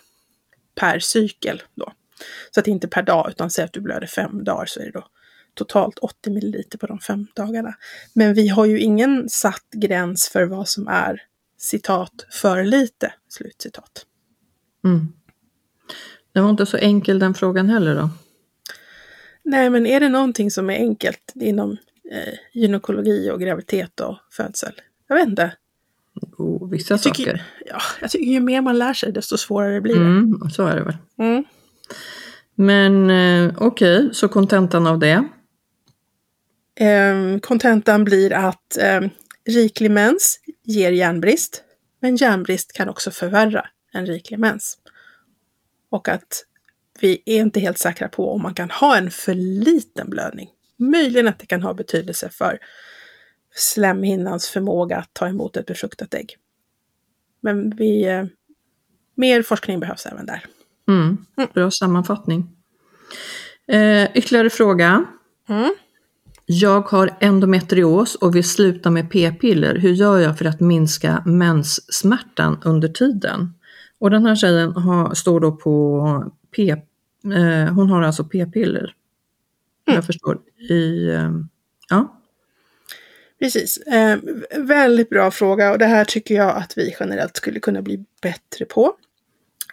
per 0.75 0.99
cykel. 0.99 1.63
Då. 1.75 1.93
Så 2.51 2.61
att 2.61 2.67
inte 2.67 2.89
per 2.89 3.03
dag, 3.03 3.27
utan 3.31 3.51
säg 3.51 3.65
att 3.65 3.73
du 3.73 3.81
blöder 3.81 4.07
fem 4.07 4.45
dagar 4.45 4.67
så 4.67 4.81
är 4.81 4.85
det 4.85 4.91
då 4.91 5.05
totalt 5.55 5.99
80 5.99 6.31
milliliter 6.31 6.79
på 6.79 6.87
de 6.87 6.99
fem 6.99 7.27
dagarna. 7.35 7.75
Men 8.13 8.35
vi 8.35 8.49
har 8.49 8.67
ju 8.67 8.81
ingen 8.81 9.29
satt 9.29 9.71
gräns 9.73 10.29
för 10.29 10.45
vad 10.45 10.69
som 10.69 10.89
är 10.89 11.23
citat 11.59 12.27
för 12.31 12.65
lite, 12.65 13.13
slutcitat. 13.29 14.07
Mm. 14.85 15.13
Det 16.33 16.41
var 16.41 16.51
inte 16.51 16.67
så 16.67 16.77
enkel 16.77 17.19
den 17.19 17.35
frågan 17.35 17.69
heller 17.69 17.95
då? 17.95 18.11
Nej, 19.43 19.71
men 19.71 19.87
är 19.87 20.01
det 20.01 20.09
någonting 20.09 20.51
som 20.51 20.71
är 20.71 20.75
enkelt 20.75 21.33
inom 21.35 21.71
eh, 22.13 22.35
gynekologi 22.53 23.31
och 23.31 23.41
graviditet 23.41 24.01
och 24.01 24.19
födsel? 24.31 24.73
Jag 25.09 25.17
vet 25.17 25.29
inte. 25.29 25.53
Oh, 26.39 26.71
vissa 26.71 26.99
tycker, 26.99 27.25
saker. 27.25 27.45
Ja, 27.67 27.79
jag 28.01 28.11
tycker 28.11 28.33
ju 28.33 28.41
mer 28.41 28.61
man 28.61 28.79
lär 28.79 28.93
sig 28.95 29.13
desto 29.13 29.37
svårare 29.37 29.81
blir 29.81 29.95
det. 29.95 30.01
Mm, 30.01 30.51
så 30.51 30.67
är 30.67 30.77
det 30.77 30.83
väl. 30.83 30.97
Mm. 31.19 31.45
Men 32.55 33.11
eh, 33.11 33.55
okej, 33.57 33.99
okay, 33.99 34.15
så 34.15 34.29
kontentan 34.29 34.87
av 34.87 34.99
det? 34.99 35.25
Ehm, 36.77 37.41
kontentan 37.41 38.01
eh, 38.01 38.05
blir 38.05 38.33
att 38.33 38.77
eh, 38.77 39.01
riklig 39.49 39.91
mens 39.91 40.41
ger 40.65 40.93
järnbrist, 40.93 41.65
men 42.01 42.17
järnbrist 42.17 42.73
kan 42.73 42.89
också 42.89 43.11
förvärra 43.11 43.67
en 43.93 44.07
riklig 44.07 44.39
mens. 44.39 44.79
Och 45.91 46.09
att 46.09 46.45
vi 47.01 47.23
är 47.27 47.41
inte 47.41 47.61
helt 47.61 47.79
säkra 47.79 48.09
på 48.09 48.33
om 48.33 48.43
man 48.43 48.55
kan 48.55 48.71
ha 48.71 48.97
en 48.97 49.11
för 49.11 49.35
liten 49.35 50.11
blödning. 50.11 50.51
Möjligen 50.77 51.29
att 51.29 51.39
det 51.39 51.47
kan 51.47 51.63
ha 51.63 51.75
betydelse 51.75 52.29
för 52.29 52.59
slemhinnans 53.55 54.49
förmåga 54.49 54.97
att 54.97 55.15
ta 55.15 55.29
emot 55.29 55.57
ett 55.57 55.67
befruktat 55.67 56.15
ägg. 56.15 56.37
Men 57.41 57.77
vi, 57.77 58.05
eh, 58.05 58.25
mer 59.15 59.43
forskning 59.43 59.81
behövs 59.81 60.07
även 60.07 60.27
där. 60.27 60.47
Mm, 60.89 61.17
bra 61.55 61.71
sammanfattning. 61.71 62.51
Eh, 63.69 64.17
ytterligare 64.17 64.51
fråga. 64.51 65.05
Mm. 65.49 65.75
Jag 66.47 66.81
har 66.81 67.17
endometrios 67.21 68.15
och 68.15 68.37
vill 68.37 68.45
sluta 68.45 68.91
med 68.91 69.11
p-piller. 69.11 69.75
Hur 69.75 69.93
gör 69.93 70.19
jag 70.19 70.39
för 70.39 70.45
att 70.45 70.61
minska 70.61 71.23
menssmärtan 71.27 72.59
under 72.65 72.89
tiden? 72.89 73.55
Och 73.99 74.11
den 74.11 74.27
här 74.27 74.37
tjejen 74.37 74.73
har, 74.73 75.15
står 75.15 75.41
då 75.41 75.53
på 75.53 76.33
p... 76.57 76.71
Eh, 77.25 77.75
hon 77.75 77.91
har 77.91 78.03
alltså 78.03 78.25
p-piller. 78.25 78.95
Mm. 79.89 79.95
Jag 79.95 80.07
förstår. 80.07 80.39
I, 80.71 81.09
eh, 81.09 81.31
ja. 81.89 82.21
Precis. 83.39 83.79
Eh, 83.79 84.19
väldigt 84.57 85.11
bra 85.11 85.31
fråga 85.31 85.73
och 85.73 85.79
det 85.79 85.87
här 85.87 86.05
tycker 86.05 86.35
jag 86.35 86.57
att 86.57 86.79
vi 86.79 86.97
generellt 87.01 87.37
skulle 87.37 87.61
kunna 87.61 87.83
bli 87.83 88.05
bättre 88.23 88.65
på. 88.65 88.93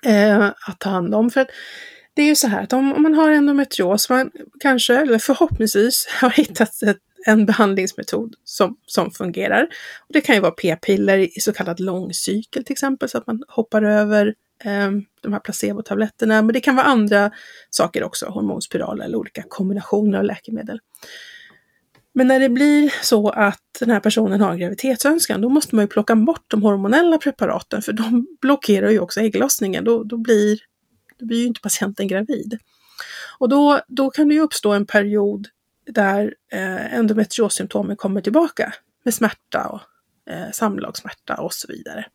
Eh, 0.05 0.45
att 0.45 0.79
ta 0.79 0.89
hand 0.89 1.15
om. 1.15 1.29
För 1.29 1.41
att 1.41 1.49
det 2.13 2.21
är 2.21 2.25
ju 2.25 2.35
så 2.35 2.47
här 2.47 2.63
att 2.63 2.73
om, 2.73 2.93
om 2.93 3.03
man 3.03 3.13
har 3.13 3.31
endometrios, 3.31 4.09
man 4.09 4.31
kanske, 4.59 4.95
eller 4.95 5.19
förhoppningsvis, 5.19 6.07
har 6.21 6.29
hittat 6.29 6.81
ett, 6.83 6.97
en 7.25 7.45
behandlingsmetod 7.45 8.35
som, 8.43 8.77
som 8.85 9.11
fungerar. 9.11 9.63
Och 9.99 10.13
det 10.13 10.21
kan 10.21 10.35
ju 10.35 10.41
vara 10.41 10.51
p-piller 10.51 11.17
i 11.17 11.39
så 11.39 11.53
kallad 11.53 11.79
långcykel 11.79 12.63
till 12.63 12.73
exempel, 12.73 13.09
så 13.09 13.17
att 13.17 13.27
man 13.27 13.43
hoppar 13.47 13.81
över 13.81 14.27
eh, 14.63 14.91
de 15.21 15.33
här 15.33 15.39
placebotabletterna. 15.39 16.41
Men 16.41 16.53
det 16.53 16.59
kan 16.59 16.75
vara 16.75 16.85
andra 16.85 17.31
saker 17.69 18.03
också, 18.03 18.25
hormonspiraler 18.25 19.05
eller 19.05 19.17
olika 19.17 19.43
kombinationer 19.47 20.17
av 20.17 20.23
läkemedel. 20.23 20.79
Men 22.13 22.27
när 22.27 22.39
det 22.39 22.49
blir 22.49 22.93
så 23.01 23.29
att 23.29 23.61
den 23.79 23.89
här 23.89 23.99
personen 23.99 24.41
har 24.41 24.51
en 24.51 24.59
graviditetsönskan, 24.59 25.41
då 25.41 25.49
måste 25.49 25.75
man 25.75 25.83
ju 25.83 25.89
plocka 25.89 26.15
bort 26.15 26.45
de 26.47 26.63
hormonella 26.63 27.17
preparaten, 27.17 27.81
för 27.81 27.93
de 27.93 28.27
blockerar 28.41 28.89
ju 28.89 28.99
också 28.99 29.19
ägglossningen. 29.19 29.83
Då, 29.83 30.03
då 30.03 30.17
blir 30.17 30.59
då 31.17 31.25
blir 31.25 31.37
ju 31.37 31.45
inte 31.45 31.61
patienten 31.61 32.07
gravid. 32.07 32.57
Och 33.39 33.49
då, 33.49 33.81
då 33.87 34.09
kan 34.09 34.27
det 34.27 34.33
ju 34.33 34.41
uppstå 34.41 34.71
en 34.71 34.85
period 34.85 35.47
där 35.85 36.35
eh, 36.51 36.93
endometriossymptomen 36.93 37.97
kommer 37.97 38.21
tillbaka 38.21 38.73
med 39.03 39.13
smärta 39.13 39.67
och 39.67 39.81
eh, 40.33 40.51
samlagssmärta 40.51 41.35
och 41.35 41.53
så 41.53 41.67
vidare. 41.67 42.05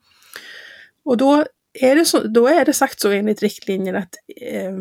Och 1.05 1.17
då 1.17 1.45
är 1.73 1.97
det, 1.97 2.05
så, 2.05 2.21
då 2.21 2.49
är 2.49 2.65
det 2.65 2.73
sagt 2.73 3.01
så 3.01 3.11
enligt 3.11 3.43
riktlinjerna 3.43 3.99
att 3.99 4.15
eh, 4.41 4.73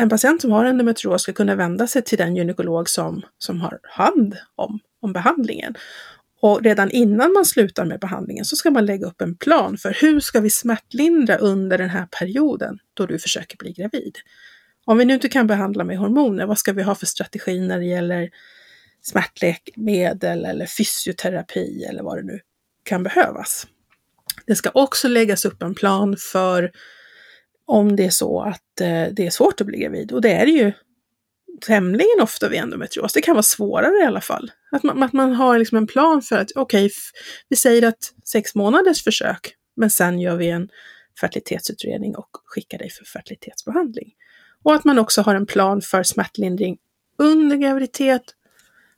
en 0.00 0.08
patient 0.08 0.40
som 0.40 0.50
har 0.52 0.64
endometrios 0.64 1.22
ska 1.22 1.32
kunna 1.32 1.54
vända 1.54 1.86
sig 1.86 2.02
till 2.02 2.18
den 2.18 2.36
gynekolog 2.36 2.88
som, 2.88 3.22
som 3.38 3.60
har 3.60 3.78
hand 3.82 4.36
om, 4.56 4.80
om 5.00 5.12
behandlingen. 5.12 5.74
Och 6.42 6.62
redan 6.62 6.90
innan 6.90 7.32
man 7.32 7.44
slutar 7.44 7.84
med 7.84 8.00
behandlingen 8.00 8.44
så 8.44 8.56
ska 8.56 8.70
man 8.70 8.86
lägga 8.86 9.06
upp 9.06 9.20
en 9.20 9.36
plan 9.36 9.78
för 9.78 9.96
hur 10.00 10.20
ska 10.20 10.40
vi 10.40 10.50
smärtlindra 10.50 11.36
under 11.36 11.78
den 11.78 11.90
här 11.90 12.06
perioden 12.06 12.78
då 12.94 13.06
du 13.06 13.18
försöker 13.18 13.56
bli 13.56 13.72
gravid. 13.72 14.18
Om 14.84 14.98
vi 14.98 15.04
nu 15.04 15.14
inte 15.14 15.28
kan 15.28 15.46
behandla 15.46 15.84
med 15.84 15.98
hormoner, 15.98 16.46
vad 16.46 16.58
ska 16.58 16.72
vi 16.72 16.82
ha 16.82 16.94
för 16.94 17.06
strategi 17.06 17.60
när 17.60 17.78
det 17.78 17.86
gäller 17.86 18.30
smärtläkemedel 19.02 20.44
eller 20.44 20.66
fysioterapi 20.66 21.84
eller 21.84 22.02
vad 22.02 22.18
det 22.18 22.22
nu 22.22 22.40
kan 22.82 23.02
behövas. 23.02 23.66
Det 24.46 24.54
ska 24.56 24.70
också 24.74 25.08
läggas 25.08 25.44
upp 25.44 25.62
en 25.62 25.74
plan 25.74 26.16
för 26.32 26.72
om 27.70 27.96
det 27.96 28.04
är 28.04 28.10
så 28.10 28.40
att 28.42 28.80
eh, 28.80 29.06
det 29.12 29.26
är 29.26 29.30
svårt 29.30 29.60
att 29.60 29.66
bli 29.66 29.78
gravid. 29.78 30.12
Och 30.12 30.20
det 30.20 30.32
är 30.32 30.46
det 30.46 30.52
ju 30.52 30.72
tämligen 31.60 32.20
ofta 32.20 32.48
vid 32.48 32.60
endometrios. 32.60 33.12
Det 33.12 33.20
kan 33.20 33.34
vara 33.34 33.42
svårare 33.42 34.02
i 34.02 34.06
alla 34.06 34.20
fall. 34.20 34.50
Att 34.70 34.82
man, 34.82 35.02
att 35.02 35.12
man 35.12 35.32
har 35.32 35.58
liksom 35.58 35.78
en 35.78 35.86
plan 35.86 36.22
för 36.22 36.36
att 36.36 36.50
okej, 36.54 36.86
okay, 36.86 36.90
vi 37.48 37.56
säger 37.56 37.88
att 37.88 38.12
sex 38.24 38.54
månaders 38.54 39.04
försök, 39.04 39.54
men 39.76 39.90
sen 39.90 40.20
gör 40.20 40.36
vi 40.36 40.50
en 40.50 40.68
fertilitetsutredning 41.20 42.16
och 42.16 42.30
skickar 42.44 42.78
dig 42.78 42.90
för 42.90 43.04
fertilitetsbehandling. 43.04 44.12
Och 44.62 44.74
att 44.74 44.84
man 44.84 44.98
också 44.98 45.22
har 45.22 45.34
en 45.34 45.46
plan 45.46 45.80
för 45.80 46.02
smärtlindring 46.02 46.78
under 47.18 47.56
graviditet. 47.56 48.22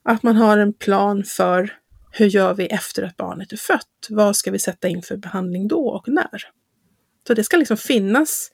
Att 0.05 0.23
man 0.23 0.37
har 0.37 0.59
en 0.59 0.73
plan 0.73 1.25
för 1.25 1.79
hur 2.13 2.27
gör 2.27 2.55
vi 2.55 2.67
efter 2.67 3.03
att 3.03 3.17
barnet 3.17 3.53
är 3.53 3.57
fött? 3.57 4.07
Vad 4.09 4.37
ska 4.37 4.51
vi 4.51 4.59
sätta 4.59 4.89
in 4.89 5.03
för 5.03 5.17
behandling 5.17 5.69
då 5.69 5.89
och 5.89 6.09
när? 6.09 6.43
Så 7.27 7.35
det 7.35 7.45
ska 7.45 7.57
liksom 7.57 7.77
finnas 7.77 8.51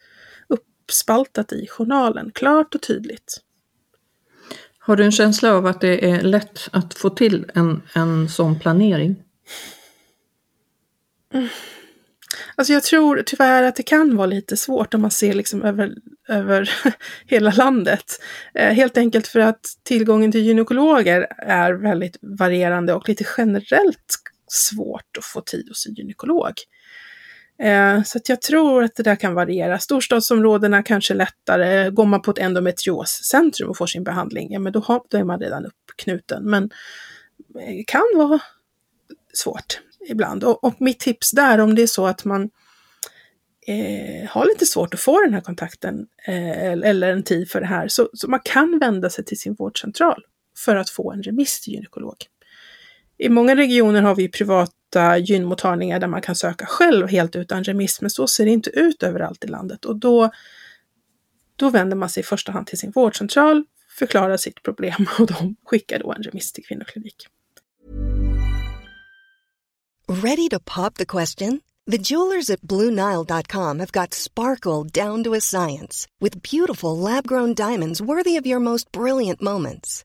uppspaltat 0.88 1.52
i 1.52 1.66
journalen, 1.66 2.30
klart 2.34 2.74
och 2.74 2.82
tydligt. 2.82 3.40
Har 4.78 4.96
du 4.96 5.04
en 5.04 5.12
känsla 5.12 5.52
av 5.52 5.66
att 5.66 5.80
det 5.80 6.10
är 6.10 6.22
lätt 6.22 6.68
att 6.72 6.94
få 6.94 7.10
till 7.10 7.50
en, 7.54 7.82
en 7.94 8.28
sån 8.28 8.58
planering? 8.58 9.16
Mm. 11.34 11.48
Alltså 12.56 12.72
jag 12.72 12.82
tror 12.82 13.22
tyvärr 13.26 13.62
att 13.62 13.76
det 13.76 13.82
kan 13.82 14.16
vara 14.16 14.26
lite 14.26 14.56
svårt 14.56 14.94
om 14.94 15.00
man 15.00 15.10
ser 15.10 15.32
liksom 15.32 15.62
över, 15.62 15.94
över 16.28 16.70
hela 17.26 17.50
landet. 17.50 18.20
Eh, 18.54 18.72
helt 18.72 18.96
enkelt 18.96 19.26
för 19.26 19.40
att 19.40 19.64
tillgången 19.82 20.32
till 20.32 20.44
gynekologer 20.44 21.26
är 21.38 21.72
väldigt 21.72 22.18
varierande 22.22 22.94
och 22.94 23.08
lite 23.08 23.24
generellt 23.38 24.14
svårt 24.46 25.16
att 25.18 25.24
få 25.24 25.40
tid 25.40 25.68
hos 25.68 25.86
en 25.86 25.94
gynekolog. 25.94 26.52
Eh, 27.62 28.02
så 28.02 28.18
jag 28.28 28.42
tror 28.42 28.84
att 28.84 28.94
det 28.94 29.02
där 29.02 29.16
kan 29.16 29.34
variera. 29.34 29.78
Storstadsområdena 29.78 30.82
kanske 30.82 31.14
lättare. 31.14 31.90
Går 31.90 32.06
man 32.06 32.22
på 32.22 32.30
ett 32.30 32.38
endometrioscentrum 32.38 33.70
och 33.70 33.76
får 33.76 33.86
sin 33.86 34.04
behandling, 34.04 34.52
ja 34.52 34.58
men 34.58 34.72
då, 34.72 34.80
har, 34.80 35.02
då 35.08 35.18
är 35.18 35.24
man 35.24 35.40
redan 35.40 35.66
uppknuten. 35.66 36.44
Men 36.44 36.70
det 37.54 37.84
kan 37.86 38.04
vara 38.14 38.38
svårt 39.32 39.80
ibland. 40.08 40.44
Och, 40.44 40.64
och 40.64 40.74
mitt 40.80 40.98
tips 40.98 41.30
där, 41.30 41.58
om 41.58 41.74
det 41.74 41.82
är 41.82 41.86
så 41.86 42.06
att 42.06 42.24
man 42.24 42.50
eh, 43.66 44.28
har 44.28 44.46
lite 44.46 44.66
svårt 44.66 44.94
att 44.94 45.00
få 45.00 45.20
den 45.20 45.34
här 45.34 45.40
kontakten 45.40 46.06
eh, 46.26 46.72
eller 46.72 47.12
en 47.12 47.22
tid 47.22 47.50
för 47.50 47.60
det 47.60 47.66
här, 47.66 47.88
så, 47.88 48.10
så, 48.12 48.30
man 48.30 48.40
kan 48.44 48.78
vända 48.78 49.10
sig 49.10 49.24
till 49.24 49.38
sin 49.38 49.54
vårdcentral 49.54 50.24
för 50.56 50.76
att 50.76 50.90
få 50.90 51.12
en 51.12 51.22
remiss 51.22 51.60
till 51.60 51.72
gynekolog. 51.72 52.16
I 53.18 53.28
många 53.28 53.56
regioner 53.56 54.02
har 54.02 54.14
vi 54.14 54.28
privata 54.28 55.18
gynmottagningar 55.18 56.00
där 56.00 56.06
man 56.06 56.22
kan 56.22 56.36
söka 56.36 56.66
själv 56.66 57.08
helt 57.08 57.36
utan 57.36 57.64
remiss, 57.64 58.00
men 58.00 58.10
så 58.10 58.26
ser 58.26 58.44
det 58.44 58.50
inte 58.50 58.70
ut 58.70 59.02
överallt 59.02 59.44
i 59.44 59.46
landet 59.46 59.84
och 59.84 59.96
då, 59.96 60.30
då 61.56 61.70
vänder 61.70 61.96
man 61.96 62.08
sig 62.08 62.20
i 62.20 62.24
första 62.24 62.52
hand 62.52 62.66
till 62.66 62.78
sin 62.78 62.90
vårdcentral, 62.90 63.64
förklarar 63.98 64.36
sitt 64.36 64.62
problem 64.62 65.08
och 65.18 65.26
de 65.26 65.56
skickar 65.64 65.98
då 65.98 66.12
en 66.12 66.22
remiss 66.22 66.52
till 66.52 66.64
kvinnoklinik. 66.64 67.26
Ready 70.08 70.48
to 70.48 70.60
pop 70.64 70.94
the 70.94 71.04
question? 71.04 71.60
The 71.90 71.98
jewelers 71.98 72.50
at 72.50 72.60
BlueNile.com 72.60 73.78
have 73.78 73.92
got 73.92 74.14
sparkle 74.14 75.04
down 75.04 75.24
to 75.24 75.34
a 75.34 75.40
science 75.40 76.06
with 76.20 76.42
beautiful 76.42 76.98
lab-grown 76.98 77.54
diamonds 77.54 78.00
worthy 78.00 78.36
of 78.36 78.46
your 78.46 78.60
most 78.60 78.92
brilliant 78.92 79.42
moments. 79.42 80.04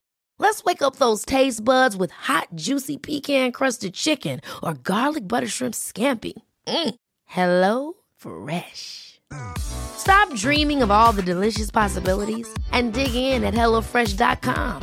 Let's 0.41 0.63
wake 0.63 0.81
up 0.81 0.95
those 0.95 1.23
taste 1.23 1.63
buds 1.63 1.95
with 1.95 2.09
hot, 2.09 2.47
juicy 2.55 2.97
pecan 2.97 3.51
crusted 3.51 3.93
chicken 3.93 4.41
or 4.63 4.73
garlic 4.73 5.27
butter 5.27 5.47
shrimp 5.47 5.75
scampi. 5.75 6.33
Mm. 6.67 6.95
Hello 7.25 7.93
Fresh. 8.17 9.19
Stop 9.59 10.33
dreaming 10.33 10.81
of 10.81 10.89
all 10.89 11.13
the 11.13 11.21
delicious 11.21 11.69
possibilities 11.69 12.51
and 12.71 12.91
dig 12.91 13.13
in 13.13 13.43
at 13.43 13.53
HelloFresh.com. 13.53 14.81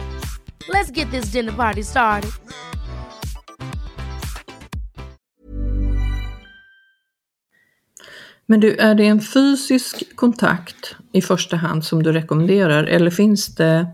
Let's 0.68 0.92
get 0.92 1.10
this 1.10 1.32
dinner 1.32 1.52
party 1.52 1.82
started. 1.82 2.30
Men 8.46 8.60
du, 8.60 8.76
är 8.76 8.94
det 8.94 9.06
en 9.06 9.20
fysisk 9.20 10.16
kontakt 10.16 10.96
i 11.12 11.22
första 11.22 11.56
hand 11.56 11.84
som 11.84 12.02
du 12.02 12.12
rekommenderar 12.12 12.84
eller 12.84 13.10
finns 13.10 13.54
det 13.54 13.86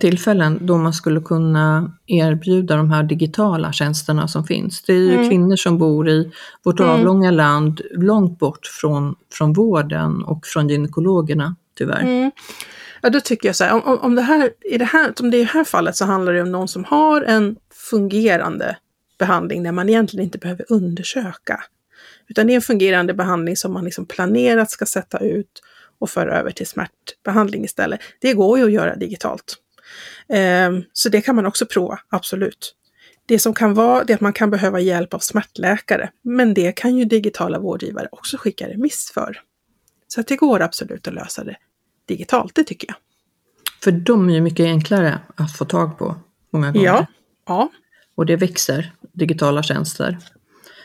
tillfällen 0.00 0.58
då 0.66 0.78
man 0.78 0.92
skulle 0.92 1.20
kunna 1.20 1.92
erbjuda 2.06 2.76
de 2.76 2.90
här 2.90 3.02
digitala 3.02 3.72
tjänsterna 3.72 4.28
som 4.28 4.44
finns? 4.44 4.82
Det 4.82 4.92
är 4.92 4.96
ju 4.96 5.14
Mm. 5.14 5.28
kvinnor 5.28 5.56
som 5.56 5.78
bor 5.78 6.08
i 6.08 6.32
vårt 6.64 6.80
Mm. 6.80 6.92
avlånga 6.92 7.30
land 7.30 7.80
långt 7.90 8.38
bort 8.38 8.66
från, 8.66 9.14
från 9.32 9.52
vården 9.52 10.24
och 10.24 10.46
från 10.46 10.68
gynekologerna 10.68 11.56
tyvärr. 11.78 12.02
Mm. 12.02 12.30
Ja, 13.02 13.10
då 13.10 13.20
tycker 13.20 13.48
jag 13.48 13.56
så 13.56 13.64
här, 13.64 13.74
om, 13.74 13.82
om, 13.84 13.98
om, 13.98 14.14
det 14.14 14.22
här, 14.22 14.50
i 14.72 14.78
det 14.78 14.84
här, 14.84 15.12
om 15.20 15.30
det 15.30 15.36
i 15.36 15.40
det 15.40 15.50
här 15.50 15.64
fallet 15.64 15.96
så 15.96 16.04
handlar 16.04 16.32
det 16.32 16.42
om 16.42 16.52
någon 16.52 16.68
som 16.68 16.84
har 16.84 17.22
en 17.22 17.56
fungerande 17.90 18.76
behandling 19.18 19.62
där 19.62 19.72
man 19.72 19.88
egentligen 19.88 20.24
inte 20.24 20.38
behöver 20.38 20.64
undersöka. 20.68 21.60
Utan 22.28 22.46
det 22.46 22.52
är 22.52 22.54
en 22.54 22.62
fungerande 22.62 23.14
behandling 23.14 23.56
som 23.56 23.72
man 23.72 23.84
liksom 23.84 24.06
planerat 24.06 24.70
ska 24.70 24.86
sätta 24.86 25.18
ut 25.18 25.62
och 26.00 26.10
föra 26.10 26.38
över 26.38 26.50
till 26.50 26.66
smärtbehandling 26.66 27.64
istället. 27.64 28.00
Det 28.20 28.32
går 28.34 28.58
ju 28.58 28.64
att 28.64 28.72
göra 28.72 28.96
digitalt. 28.96 29.56
Ehm, 30.28 30.82
så 30.92 31.08
det 31.08 31.20
kan 31.20 31.36
man 31.36 31.46
också 31.46 31.66
prova, 31.66 32.00
absolut. 32.08 32.76
Det 33.26 33.38
som 33.38 33.54
kan 33.54 33.74
vara 33.74 34.04
det 34.04 34.12
är 34.12 34.14
att 34.14 34.20
man 34.20 34.32
kan 34.32 34.50
behöva 34.50 34.80
hjälp 34.80 35.14
av 35.14 35.18
smärtläkare, 35.18 36.10
men 36.22 36.54
det 36.54 36.72
kan 36.72 36.96
ju 36.96 37.04
digitala 37.04 37.58
vårdgivare 37.58 38.08
också 38.12 38.36
skicka 38.36 38.68
remiss 38.68 39.10
för. 39.14 39.40
Så 40.08 40.20
att 40.20 40.26
det 40.26 40.36
går 40.36 40.62
absolut 40.62 41.08
att 41.08 41.14
lösa 41.14 41.44
det 41.44 41.56
digitalt, 42.06 42.54
det 42.54 42.64
tycker 42.64 42.88
jag. 42.88 42.96
För 43.84 43.92
de 43.92 44.28
är 44.28 44.34
ju 44.34 44.40
mycket 44.40 44.64
enklare 44.64 45.20
att 45.36 45.56
få 45.56 45.64
tag 45.64 45.98
på 45.98 46.16
många 46.52 46.72
gånger. 46.72 46.86
Ja, 46.86 47.06
ja, 47.46 47.70
Och 48.14 48.26
det 48.26 48.36
växer, 48.36 48.92
digitala 49.12 49.62
tjänster. 49.62 50.18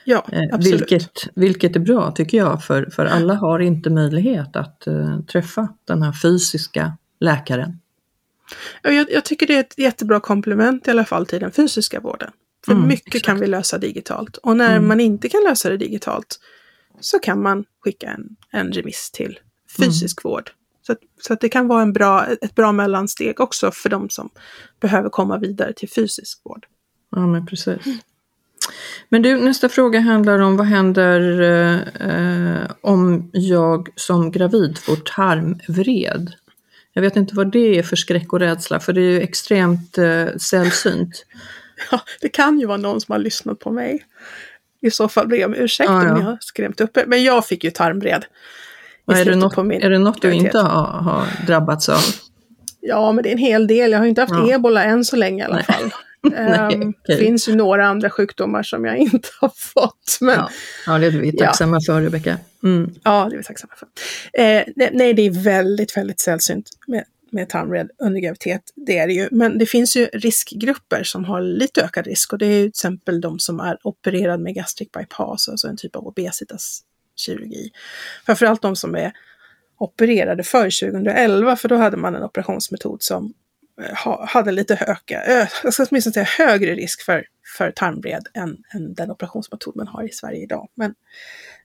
Ja 0.06 0.26
Eh, 0.32 0.42
absolut. 0.52 0.82
vilket, 0.82 1.12
vilket 1.36 1.76
är 1.76 1.80
bra 1.80 2.12
tycker 2.12 2.38
jag, 2.38 2.64
för, 2.64 2.86
för 2.86 3.06
alla 3.06 3.34
har 3.34 3.60
inte 3.60 3.90
möjlighet 3.90 4.56
att 4.56 4.88
eh, 4.88 5.20
träffa 5.22 5.68
den 5.86 6.02
här 6.02 6.12
fysiska 6.22 6.98
läkaren. 7.20 7.80
Ja, 8.82 8.90
Jag, 8.92 9.12
jag 9.12 9.26
tycker 9.26 9.48
det 9.48 9.56
är 9.56 9.60
ett 9.60 9.78
jättebra 9.78 10.20
komplement 10.20 10.88
i 10.88 10.92
alla 10.92 11.06
fall 11.06 11.26
till 11.26 11.40
den 11.40 11.52
fysiska 11.52 12.00
vården. 12.00 12.32
För 12.66 12.72
Mm, 12.72 12.88
mycket 12.88 13.08
exakt. 13.08 13.26
kan 13.26 13.40
vi 13.40 13.48
lösa 13.48 13.78
digitalt. 13.78 14.38
Och 14.38 14.58
när 14.58 14.72
Mm. 14.76 14.88
man 14.88 15.00
inte 15.00 15.30
kan 15.30 15.44
lösa 15.44 15.70
det 15.70 15.78
digitalt 15.78 16.40
så 17.00 17.20
kan 17.20 17.42
man 17.42 17.66
skicka 17.84 18.08
en, 18.10 18.36
en 18.52 18.72
remiss 18.72 19.12
till 19.12 19.40
fysisk 19.78 20.26
Mm. 20.26 20.32
vård. 20.32 20.52
Så, 20.82 20.92
att, 20.92 20.98
så 21.22 21.34
att 21.34 21.42
det 21.42 21.50
kan 21.50 21.68
vara 21.68 21.82
en 21.82 21.94
bra, 21.94 22.26
ett 22.42 22.56
bra 22.56 22.72
mellansteg 22.72 23.40
också 23.42 23.72
för 23.72 23.90
de 23.90 24.10
som 24.10 24.30
behöver 24.80 25.10
komma 25.10 25.38
vidare 25.38 25.74
till 25.74 25.90
fysisk 25.90 26.42
vård. 26.46 26.66
Ja, 27.12 27.28
men 27.28 27.46
precis. 27.46 27.78
Men 29.10 29.22
du, 29.22 29.36
nästa 29.36 29.70
fråga 29.70 30.00
handlar 30.00 30.40
om 30.40 30.58
vad 30.58 30.68
händer 30.68 31.42
eh, 32.02 32.72
om 32.82 33.30
jag 33.34 33.90
som 33.96 34.32
gravid 34.32 34.78
får 34.78 34.96
tarmvred? 34.96 36.34
Jag 36.94 37.02
vet 37.02 37.16
inte 37.16 37.36
vad 37.36 37.52
det 37.52 37.80
är 37.80 37.84
för 37.84 37.96
skräck 37.96 38.34
och 38.34 38.40
rädsla, 38.40 38.80
för 38.80 38.94
det 38.94 39.02
är 39.02 39.12
ju 39.12 39.22
extremt 39.22 39.98
eh, 39.98 40.26
sällsynt. 40.38 41.26
Ja, 41.92 42.02
det 42.22 42.30
kan 42.30 42.60
ju 42.60 42.66
vara 42.66 42.78
någon 42.78 43.02
som 43.02 43.12
har 43.12 43.20
lyssnat 43.20 43.60
på 43.60 43.72
mig. 43.72 44.06
I 44.82 44.92
så 44.92 45.08
fall 45.08 45.28
ber 45.28 45.38
jag 45.38 45.48
om 45.48 45.56
ursäkt 45.56 45.90
Ja, 45.90 46.04
ja. 46.06 46.12
om 46.12 46.20
jag 46.20 46.26
har 46.26 46.38
skrämt 46.42 46.82
upp 46.82 46.98
er. 46.98 47.06
Men 47.08 47.24
jag 47.24 47.48
fick 47.48 47.64
ju 47.64 47.72
tarmvred. 47.72 48.26
är, 49.12 49.26
det 49.26 49.36
något, 49.36 49.58
är 49.58 49.90
det 49.90 50.00
något 50.00 50.22
du 50.22 50.32
inte 50.32 50.60
har, 50.60 50.86
har 50.86 51.46
drabbats 51.48 51.90
av? 51.90 52.00
Ja, 52.82 53.12
men 53.12 53.24
det 53.24 53.30
är 53.30 53.32
en 53.32 53.38
hel 53.38 53.68
del. 53.68 53.92
Jag 53.92 54.00
har 54.00 54.06
inte 54.06 54.22
haft 54.22 54.34
Ja. 54.34 54.54
ebola 54.54 54.84
än 54.84 55.06
så 55.06 55.16
länge 55.16 55.44
i 55.44 55.46
alla 55.46 55.56
Nej. 55.56 55.64
fall. 55.64 55.92
Nej, 56.34 56.74
Ehm. 56.76 56.94
Det 57.08 57.18
finns 57.18 57.50
ju 57.50 57.56
några 57.56 57.86
andra 57.88 58.10
sjukdomar 58.10 58.64
som 58.64 58.86
jag 58.86 58.98
inte 58.98 59.28
har 59.42 59.52
fått. 59.56 60.18
Men 60.22 60.36
Ja, 60.36 60.50
ja 60.86 60.98
det 60.98 61.06
är 61.08 61.12
vi 61.12 61.32
Ja. 61.34 61.46
tacksamma 61.46 61.80
för 61.86 62.02
Rebecka. 62.02 62.38
Mm. 62.64 62.96
ja, 63.04 63.28
det 63.30 63.36
är 63.36 63.38
vi 63.38 63.44
tacksamma 63.44 63.74
för. 63.76 63.88
Eh, 64.42 64.64
nej, 64.76 64.90
nej, 64.94 65.14
det 65.14 65.22
är 65.22 65.44
väldigt, 65.44 65.98
väldigt 65.98 66.20
sällsynt 66.20 66.70
med, 66.88 67.04
med 67.32 67.50
tarmvred 67.50 67.90
under 68.04 68.20
graviditet. 68.22 68.62
Det 68.76 68.98
är 68.98 69.08
det 69.08 69.14
ju. 69.14 69.28
Men 69.32 69.58
det 69.58 69.66
finns 69.66 69.96
ju 69.98 70.06
riskgrupper 70.06 71.04
som 71.04 71.26
har 71.26 71.42
lite 71.42 71.82
ökad 71.84 72.08
risk 72.08 72.34
och 72.34 72.40
det 72.40 72.46
är 72.46 72.58
ju 72.58 72.62
till 72.64 72.70
exempel 72.70 73.22
de 73.22 73.40
som 73.40 73.60
är 73.60 73.78
opererade 73.84 74.44
med 74.44 74.56
gastric 74.56 74.92
bypass, 74.92 75.50
alltså 75.50 75.68
en 75.68 75.78
typ 75.78 75.96
av 75.96 76.08
obesitaskirurgi. 76.08 77.72
Framförallt 78.26 78.62
de 78.62 78.76
som 78.76 78.96
är 78.96 79.12
opererade 79.78 80.44
för 80.44 80.64
2011, 80.92 81.56
för 81.56 81.70
då 81.70 81.76
hade 81.76 81.98
man 81.98 82.16
en 82.16 82.24
operationsmetod 82.24 83.04
som 83.04 83.34
Eh, 83.82 83.96
ha, 83.96 84.26
hade 84.26 84.52
lite 84.52 84.76
höga, 84.76 85.24
eh, 85.24 85.48
jag 85.64 85.74
ska 85.74 85.86
åtminstone 85.90 86.14
säga 86.14 86.48
högre 86.48 86.76
risk 86.76 87.02
för, 87.02 87.26
för 87.58 87.72
tarmvred 87.72 88.28
än, 88.34 88.58
än 88.74 88.94
den 88.94 89.12
operationsmetod 89.12 89.76
man 89.76 89.88
har 89.88 90.04
i 90.04 90.10
Sverige 90.10 90.44
idag. 90.44 90.70
Men 90.76 90.96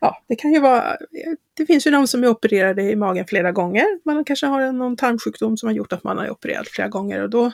ja, 0.00 0.24
det 0.28 0.36
kan 0.36 0.52
ju 0.52 0.60
vara, 0.60 0.92
eh, 0.92 1.32
det 1.54 1.66
finns 1.66 1.86
ju 1.86 1.90
de 1.90 2.06
som 2.06 2.24
är 2.24 2.28
opererade 2.28 2.82
i 2.82 2.96
magen 2.96 3.26
flera 3.26 3.52
gånger. 3.52 3.86
Man 4.04 4.24
kanske 4.24 4.46
har 4.46 4.72
någon 4.72 4.96
tarmsjukdom 4.96 5.56
som 5.56 5.66
har 5.66 5.74
gjort 5.74 5.92
att 5.92 6.04
man 6.04 6.18
har 6.18 6.30
opererat 6.30 6.68
flera 6.68 6.88
gånger 6.88 7.20
och 7.20 7.30
då 7.30 7.52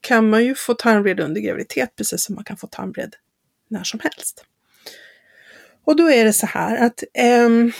kan 0.00 0.30
man 0.30 0.44
ju 0.44 0.54
få 0.54 0.74
tarmvred 0.74 1.20
under 1.20 1.40
graviditet 1.40 1.96
precis 1.96 2.24
som 2.24 2.34
man 2.34 2.44
kan 2.44 2.56
få 2.56 2.66
tarmvred 2.66 3.14
när 3.68 3.84
som 3.84 4.00
helst. 4.00 4.44
Och 5.84 5.96
då 5.96 6.10
är 6.10 6.24
det 6.24 6.32
så 6.32 6.46
här 6.46 6.86
att 6.86 7.04
um, 7.46 7.72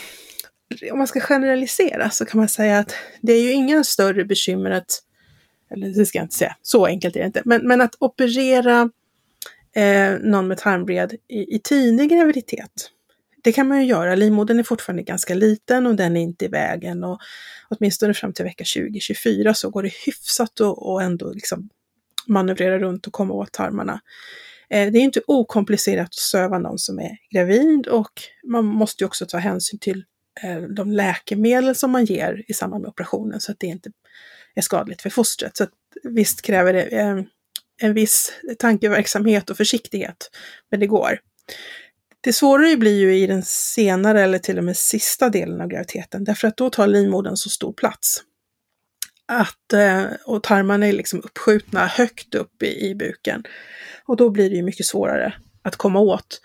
om 0.92 0.98
man 0.98 1.06
ska 1.06 1.20
generalisera 1.20 2.10
så 2.10 2.24
kan 2.24 2.38
man 2.38 2.48
säga 2.48 2.78
att 2.78 2.94
det 3.20 3.32
är 3.32 3.42
ju 3.42 3.52
inga 3.52 3.84
större 3.84 4.24
bekymmer 4.24 4.70
att, 4.70 5.02
eller 5.72 5.88
det 5.88 6.06
ska 6.06 6.18
jag 6.18 6.24
inte 6.24 6.34
säga, 6.34 6.56
så 6.62 6.86
enkelt 6.86 7.16
är 7.16 7.20
det 7.20 7.26
inte, 7.26 7.42
men, 7.44 7.66
men 7.66 7.80
att 7.80 7.94
operera 7.98 8.90
eh, 9.76 10.18
någon 10.20 10.48
med 10.48 10.58
tarmvred 10.58 11.14
i, 11.28 11.56
i 11.56 11.60
tidig 11.64 12.10
graviditet, 12.10 12.90
det 13.42 13.52
kan 13.52 13.68
man 13.68 13.80
ju 13.80 13.86
göra. 13.86 14.14
Livmodern 14.14 14.58
är 14.58 14.62
fortfarande 14.62 15.02
ganska 15.02 15.34
liten 15.34 15.86
och 15.86 15.96
den 15.96 16.16
är 16.16 16.20
inte 16.20 16.44
i 16.44 16.48
vägen 16.48 17.04
och 17.04 17.20
åtminstone 17.68 18.14
fram 18.14 18.32
till 18.32 18.44
vecka 18.44 18.64
20-24 18.64 19.52
så 19.52 19.70
går 19.70 19.82
det 19.82 19.92
hyfsat 20.06 20.60
och, 20.60 20.92
och 20.92 21.02
ändå 21.02 21.32
liksom 21.32 21.68
manövrera 22.26 22.78
runt 22.78 23.06
och 23.06 23.12
komma 23.12 23.34
åt 23.34 23.52
tarmarna. 23.52 24.00
Eh, 24.70 24.92
Det 24.92 24.98
är 24.98 25.02
inte 25.02 25.20
okomplicerat 25.26 26.06
att 26.06 26.14
söva 26.14 26.58
någon 26.58 26.78
som 26.78 26.98
är 26.98 27.18
gravid 27.30 27.86
och 27.86 28.12
man 28.44 28.64
måste 28.64 29.04
ju 29.04 29.06
också 29.06 29.26
ta 29.26 29.38
hänsyn 29.38 29.78
till 29.78 30.04
eh, 30.42 30.62
de 30.62 30.90
läkemedel 30.92 31.74
som 31.74 31.90
man 31.90 32.04
ger 32.04 32.44
i 32.48 32.54
samband 32.54 32.82
med 32.82 32.88
operationen 32.88 33.40
så 33.40 33.52
att 33.52 33.60
det 33.60 33.66
inte 33.66 33.90
är 34.54 34.62
skadligt 34.62 35.02
för 35.02 35.10
fostret. 35.10 35.56
Så 35.56 35.64
att 35.64 35.70
visst 36.02 36.42
kräver 36.42 36.72
det 36.72 36.82
eh, 36.82 37.22
en 37.80 37.94
viss 37.94 38.32
tankeverksamhet 38.58 39.50
och 39.50 39.56
försiktighet, 39.56 40.30
men 40.70 40.80
det 40.80 40.86
går. 40.86 41.18
Det 42.20 42.32
svårare 42.32 42.76
blir 42.76 43.00
ju 43.00 43.16
i 43.16 43.26
den 43.26 43.42
senare 43.42 44.22
eller 44.22 44.38
till 44.38 44.58
och 44.58 44.64
med 44.64 44.76
sista 44.76 45.28
delen 45.28 45.60
av 45.60 45.68
graviditeten, 45.68 46.24
därför 46.24 46.48
att 46.48 46.56
då 46.56 46.70
tar 46.70 46.86
livmodern 46.86 47.36
så 47.36 47.48
stor 47.50 47.72
plats. 47.72 48.22
att, 49.28 49.72
eh, 49.72 50.04
och 50.24 50.42
tarmarna 50.42 50.86
är 50.86 50.92
liksom 50.92 51.18
uppskjutna 51.24 51.86
högt 51.86 52.34
upp 52.34 52.62
i, 52.62 52.86
i 52.86 52.94
buken. 52.94 53.44
Och 54.04 54.16
då 54.16 54.30
blir 54.30 54.50
det 54.50 54.56
ju 54.56 54.62
mycket 54.62 54.86
svårare 54.86 55.34
att 55.62 55.76
komma 55.76 56.00
åt. 56.00 56.40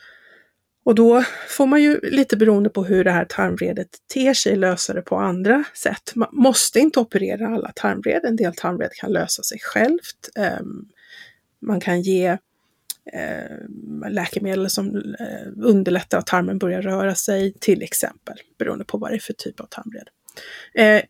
Och 0.87 0.95
då 0.95 1.23
får 1.47 1.65
man 1.65 1.83
ju 1.83 1.99
lite 2.03 2.37
beroende 2.37 2.69
på 2.69 2.83
hur 2.83 3.03
det 3.03 3.11
här 3.11 3.25
tarmvredet 3.25 3.87
ter 4.13 4.33
sig 4.33 4.55
lösa 4.55 4.93
det 4.93 5.01
på 5.01 5.15
andra 5.15 5.63
sätt. 5.73 6.11
Man 6.15 6.29
måste 6.31 6.79
inte 6.79 6.99
operera 6.99 7.47
alla 7.47 7.71
tarmvred. 7.75 8.25
En 8.25 8.35
del 8.35 8.55
tarmvred 8.55 8.91
kan 8.91 9.11
lösa 9.11 9.43
sig 9.43 9.59
självt. 9.61 10.29
Ehm, 10.35 10.85
man 11.59 11.79
kan 11.79 12.01
ge 12.01 12.37
ehm, 13.13 14.03
läkemedel 14.09 14.69
som 14.69 14.95
eh, 14.95 15.47
underlättar 15.63 16.17
att 16.17 16.27
tarmen 16.27 16.57
börjar 16.57 16.81
röra 16.81 17.15
sig, 17.15 17.53
till 17.59 17.81
exempel, 17.81 18.37
beroende 18.59 18.85
på 18.85 18.97
vad 18.97 19.11
det 19.11 19.15
är 19.15 19.19
för 19.19 19.33
typ 19.33 19.59
av 19.59 19.65
tarmvred. 19.65 20.09
Eh, 20.73 21.01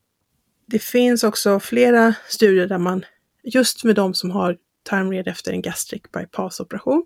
det 0.65 0.79
finns 0.79 1.23
också 1.23 1.59
flera 1.59 2.13
studier 2.27 2.67
där 2.67 2.77
man, 2.77 3.05
just 3.43 3.83
med 3.83 3.95
de 3.95 4.13
som 4.13 4.31
har 4.31 4.57
tarmvred 4.83 5.27
efter 5.27 5.51
en 5.51 5.61
gastric 5.61 6.01
bypass-operation, 6.13 7.03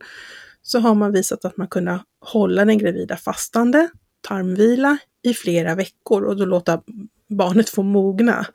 så 0.62 0.80
har 0.80 0.96
man 0.96 1.12
visat 1.12 1.46
att 1.46 1.58
man 1.58 1.68
kunnat 1.68 2.02
hålla 2.20 2.66
den 2.66 2.78
gravida 2.78 3.18
fastande, 3.18 3.90
tarmvila, 4.22 4.98
i 5.24 5.34
flera 5.34 5.76
veckor 5.76 6.24
och 6.24 6.38
då 6.38 6.46
låta 6.46 6.82
barnet 7.28 7.70
få 7.70 7.84
mogna. 7.84 8.46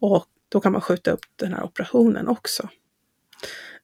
Och 0.00 0.26
då 0.48 0.60
kan 0.60 0.72
man 0.72 0.80
skjuta 0.80 1.10
upp 1.10 1.24
den 1.36 1.52
här 1.52 1.62
operationen 1.62 2.28
också. 2.28 2.68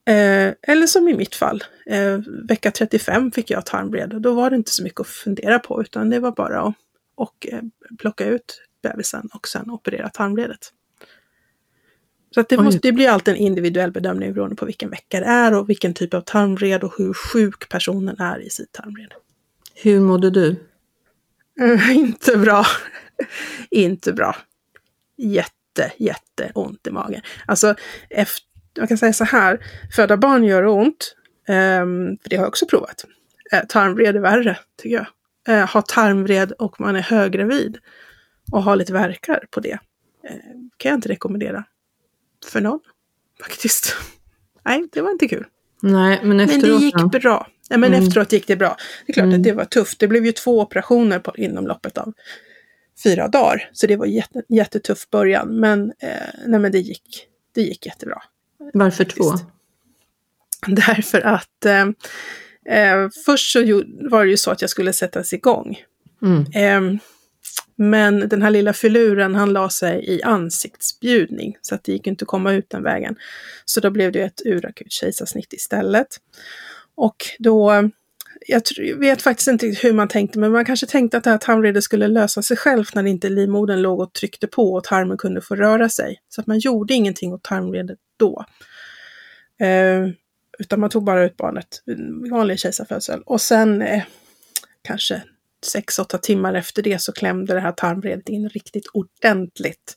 Eh, 0.08 0.54
eller 0.62 0.86
som 0.86 1.08
i 1.08 1.14
mitt 1.14 1.34
fall, 1.34 1.64
eh, 1.86 2.18
vecka 2.48 2.70
35 2.70 3.32
fick 3.32 3.50
jag 3.50 3.66
tarmvred 3.66 4.14
och 4.14 4.20
då 4.20 4.32
var 4.34 4.50
det 4.50 4.56
inte 4.56 4.70
så 4.70 4.82
mycket 4.82 5.00
att 5.00 5.06
fundera 5.06 5.58
på 5.58 5.80
utan 5.82 6.10
det 6.10 6.18
var 6.18 6.32
bara 6.32 6.60
att 6.60 6.74
och, 7.14 7.46
eh, 7.50 7.62
plocka 7.98 8.24
ut 8.24 8.62
bebisen 8.82 9.28
och 9.34 9.48
sen 9.48 9.70
operera 9.70 10.08
tarmvredet. 10.08 10.72
Så 12.30 12.42
det, 12.48 12.56
måste, 12.56 12.80
det 12.82 12.92
blir 12.92 13.08
alltid 13.08 13.34
en 13.34 13.40
individuell 13.40 13.92
bedömning 13.92 14.32
beroende 14.32 14.56
på 14.56 14.66
vilken 14.66 14.90
vecka 14.90 15.20
det 15.20 15.26
är 15.26 15.54
och 15.54 15.68
vilken 15.70 15.94
typ 15.94 16.14
av 16.14 16.20
tarmvred 16.20 16.84
och 16.84 16.94
hur 16.98 17.12
sjuk 17.12 17.68
personen 17.68 18.20
är 18.20 18.38
i 18.38 18.50
sitt 18.50 18.72
tarmvred. 18.72 19.12
Hur 19.74 20.00
mådde 20.00 20.30
du? 20.30 20.56
Mm, 21.60 21.90
inte 21.90 22.36
bra. 22.36 22.66
inte 23.70 24.12
bra. 24.12 24.36
Jätte, 25.16 25.92
jätte 25.96 26.52
ont 26.54 26.86
i 26.86 26.90
magen. 26.90 27.20
Alltså, 27.46 27.74
efter, 28.10 28.46
man 28.78 28.88
kan 28.88 28.98
säga 28.98 29.12
så 29.12 29.24
här, 29.24 29.58
föda 29.96 30.16
barn 30.16 30.44
gör 30.44 30.66
ont. 30.66 31.14
Um, 31.48 32.18
för 32.22 32.30
det 32.30 32.36
har 32.36 32.42
jag 32.42 32.48
också 32.48 32.66
provat. 32.66 33.04
Uh, 33.54 33.60
tarmvred 33.68 34.16
är 34.16 34.20
värre, 34.20 34.58
tycker 34.76 34.96
jag. 34.96 35.06
Uh, 35.56 35.66
ha 35.66 35.82
tarmvred 35.82 36.52
och 36.52 36.80
man 36.80 36.96
är 36.96 37.02
höggravid 37.02 37.78
och 38.52 38.62
ha 38.62 38.74
lite 38.74 38.92
verkar 38.92 39.44
på 39.50 39.60
det. 39.60 39.78
Uh, 40.24 40.36
kan 40.76 40.88
jag 40.90 40.96
inte 40.96 41.08
rekommendera 41.08 41.64
för 42.46 42.60
någon, 42.60 42.80
faktiskt. 43.42 43.96
Nej, 44.64 44.84
det 44.92 45.00
var 45.02 45.10
inte 45.10 45.28
kul. 45.28 45.46
Nej, 45.82 46.20
men 46.24 46.40
efteråt 46.40 46.62
Men 46.62 46.78
det 46.78 46.84
gick 46.84 46.94
då? 46.98 47.08
bra. 47.08 47.46
Ja, 47.68 47.76
men 47.76 47.94
Mm. 47.94 48.06
efteråt 48.06 48.32
gick 48.32 48.46
det 48.46 48.56
bra. 48.56 48.76
Det 49.06 49.12
är 49.12 49.14
klart 49.14 49.24
Mm. 49.24 49.36
att 49.36 49.42
det 49.44 49.52
var 49.52 49.64
tufft. 49.64 49.98
Det 49.98 50.08
blev 50.08 50.26
ju 50.26 50.32
två 50.32 50.60
operationer 50.60 51.18
på, 51.18 51.36
inom 51.36 51.66
loppet 51.66 51.98
av 51.98 52.12
fyra 53.04 53.28
dagar. 53.28 53.70
Så 53.72 53.86
det 53.86 53.96
var 53.96 54.06
jätte, 54.06 54.42
jättetuff 54.48 55.10
början. 55.10 55.60
Men, 55.60 55.92
eh, 55.98 56.08
nej, 56.46 56.60
men 56.60 56.72
det, 56.72 56.78
gick, 56.78 57.26
det 57.54 57.62
gick 57.62 57.86
jättebra. 57.86 58.22
Varför 58.74 59.04
två? 59.04 59.24
faktiskt. 59.24 59.48
Därför 60.86 61.20
att 61.20 61.64
eh, 61.64 61.86
eh, 62.78 63.08
först 63.26 63.52
så 63.52 63.82
var 64.10 64.24
det 64.24 64.30
ju 64.30 64.36
så 64.36 64.50
att 64.50 64.60
jag 64.60 64.70
skulle 64.70 64.92
sättas 64.92 65.32
igång. 65.32 65.78
Mm. 66.22 66.98
Men 67.76 68.28
den 68.28 68.42
här 68.42 68.50
lilla 68.50 68.72
filuren 68.72 69.34
han 69.34 69.52
la 69.52 69.70
sig 69.70 70.04
i 70.04 70.22
ansiktsbjudning 70.22 71.56
så 71.60 71.74
att 71.74 71.84
det 71.84 71.92
gick 71.92 72.06
inte 72.06 72.22
att 72.22 72.28
komma 72.28 72.52
ut 72.52 72.70
den 72.70 72.82
vägen. 72.82 73.16
Så 73.64 73.80
då 73.80 73.90
blev 73.90 74.12
det 74.12 74.22
ett 74.22 74.42
urakut 74.44 74.92
kejsarsnitt 74.92 75.52
istället. 75.52 76.06
Och 76.94 77.16
då, 77.38 77.90
jag 78.46 78.62
vet 78.98 79.22
faktiskt 79.22 79.48
inte 79.48 79.66
hur 79.66 79.92
man 79.92 80.08
tänkte, 80.08 80.38
men 80.38 80.52
man 80.52 80.64
kanske 80.64 80.86
tänkte 80.86 81.16
att 81.16 81.24
det 81.24 81.30
här 81.30 81.38
tarmvredet 81.38 81.84
skulle 81.84 82.08
lösa 82.08 82.42
sig 82.42 82.56
själv 82.56 82.84
när 82.94 83.06
inte 83.06 83.28
livmodern 83.28 83.82
låg 83.82 84.00
och 84.00 84.12
tryckte 84.12 84.46
på 84.46 84.74
och 84.74 84.84
tarmen 84.84 85.18
kunde 85.18 85.40
få 85.40 85.54
röra 85.54 85.88
sig. 85.88 86.20
Så 86.28 86.40
att 86.40 86.46
man 86.46 86.58
gjorde 86.58 86.94
ingenting 86.94 87.32
åt 87.32 87.42
tarmvredet 87.42 87.98
då. 88.16 88.44
Eh, 89.60 90.08
utan 90.58 90.80
man 90.80 90.90
tog 90.90 91.04
bara 91.04 91.24
ut 91.24 91.36
barnet, 91.36 91.82
vanlig 92.30 92.58
kejsarfödsel. 92.58 93.22
Och 93.26 93.40
sen 93.40 93.82
eh, 93.82 94.02
kanske 94.82 95.22
sex, 95.64 95.98
åtta 95.98 96.18
timmar 96.18 96.54
efter 96.54 96.82
det 96.82 97.02
så 97.02 97.12
klämde 97.12 97.54
det 97.54 97.60
här 97.60 97.72
tarmvredet 97.72 98.28
in 98.28 98.48
riktigt 98.48 98.86
ordentligt. 98.92 99.96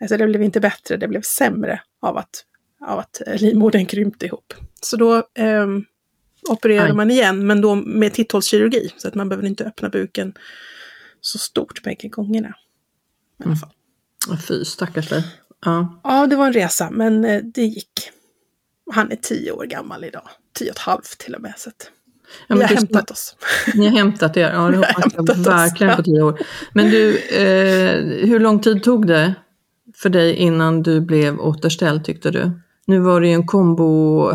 Alltså 0.00 0.16
det 0.16 0.26
blev 0.26 0.42
inte 0.42 0.60
bättre, 0.60 0.96
det 0.96 1.08
blev 1.08 1.22
sämre 1.22 1.80
av 2.00 2.16
att, 2.16 2.44
av 2.86 2.98
att 2.98 3.22
eh, 3.26 3.36
livmodern 3.36 3.86
krympte 3.86 4.26
ihop. 4.26 4.54
Så 4.80 4.96
då 4.96 5.28
ehm, 5.34 5.84
opererade 6.48 6.88
Aj. 6.88 6.96
man 6.96 7.10
igen, 7.10 7.46
men 7.46 7.60
då 7.60 7.74
med 7.74 8.12
titthålskirurgi. 8.12 8.92
Så 8.96 9.08
att 9.08 9.14
man 9.14 9.28
behöver 9.28 9.48
inte 9.48 9.64
öppna 9.64 9.88
buken 9.88 10.34
så 11.20 11.38
stort 11.38 11.82
bägge 11.82 12.08
gångerna. 12.08 12.54
I 13.40 13.44
alla 13.44 13.56
fall. 13.56 13.72
Åh, 14.30 14.40
Fy, 14.40 14.64
stackars 14.64 15.08
dig. 15.08 15.24
Ja. 15.64 16.00
Ja, 16.04 16.26
det 16.26 16.36
var 16.36 16.46
en 16.46 16.52
resa, 16.52 16.90
men 16.90 17.24
eh, 17.24 17.42
det 17.44 17.62
gick. 17.62 18.10
Han 18.90 19.12
är 19.12 19.16
tio 19.16 19.52
år 19.52 19.64
gammal 19.64 20.04
idag. 20.04 20.28
Tio 20.52 20.70
och 20.70 20.76
ett 20.76 20.82
halvt 20.82 21.18
till 21.18 21.34
och 21.34 21.42
med. 21.42 21.54
Så 21.56 21.68
att 21.68 21.90
Ja, 22.46 22.54
vi 22.56 22.62
har 22.62 22.68
hämtat 22.68 23.10
oss. 23.10 23.36
Ni 23.74 23.88
har 23.88 23.96
hämtat 23.96 24.36
er, 24.36 24.52
ja 24.52 24.70
det 24.70 24.76
hoppas 24.76 25.12
jag 25.14 25.30
oss, 25.30 25.46
verkligen 25.46 25.90
ja. 25.90 25.96
på 25.96 26.02
tio 26.02 26.22
år. 26.22 26.38
Men 26.72 26.90
du, 26.90 27.18
eh, 27.18 28.26
hur 28.28 28.40
lång 28.40 28.60
tid 28.60 28.82
tog 28.82 29.06
det 29.06 29.34
för 29.94 30.08
dig 30.08 30.34
innan 30.34 30.82
du 30.82 31.00
blev 31.00 31.40
återställd 31.40 32.04
tyckte 32.04 32.30
du? 32.30 32.50
Nu 32.86 32.98
var 32.98 33.20
det 33.20 33.28
ju 33.28 33.34
en 33.34 33.46
kombo 33.46 34.30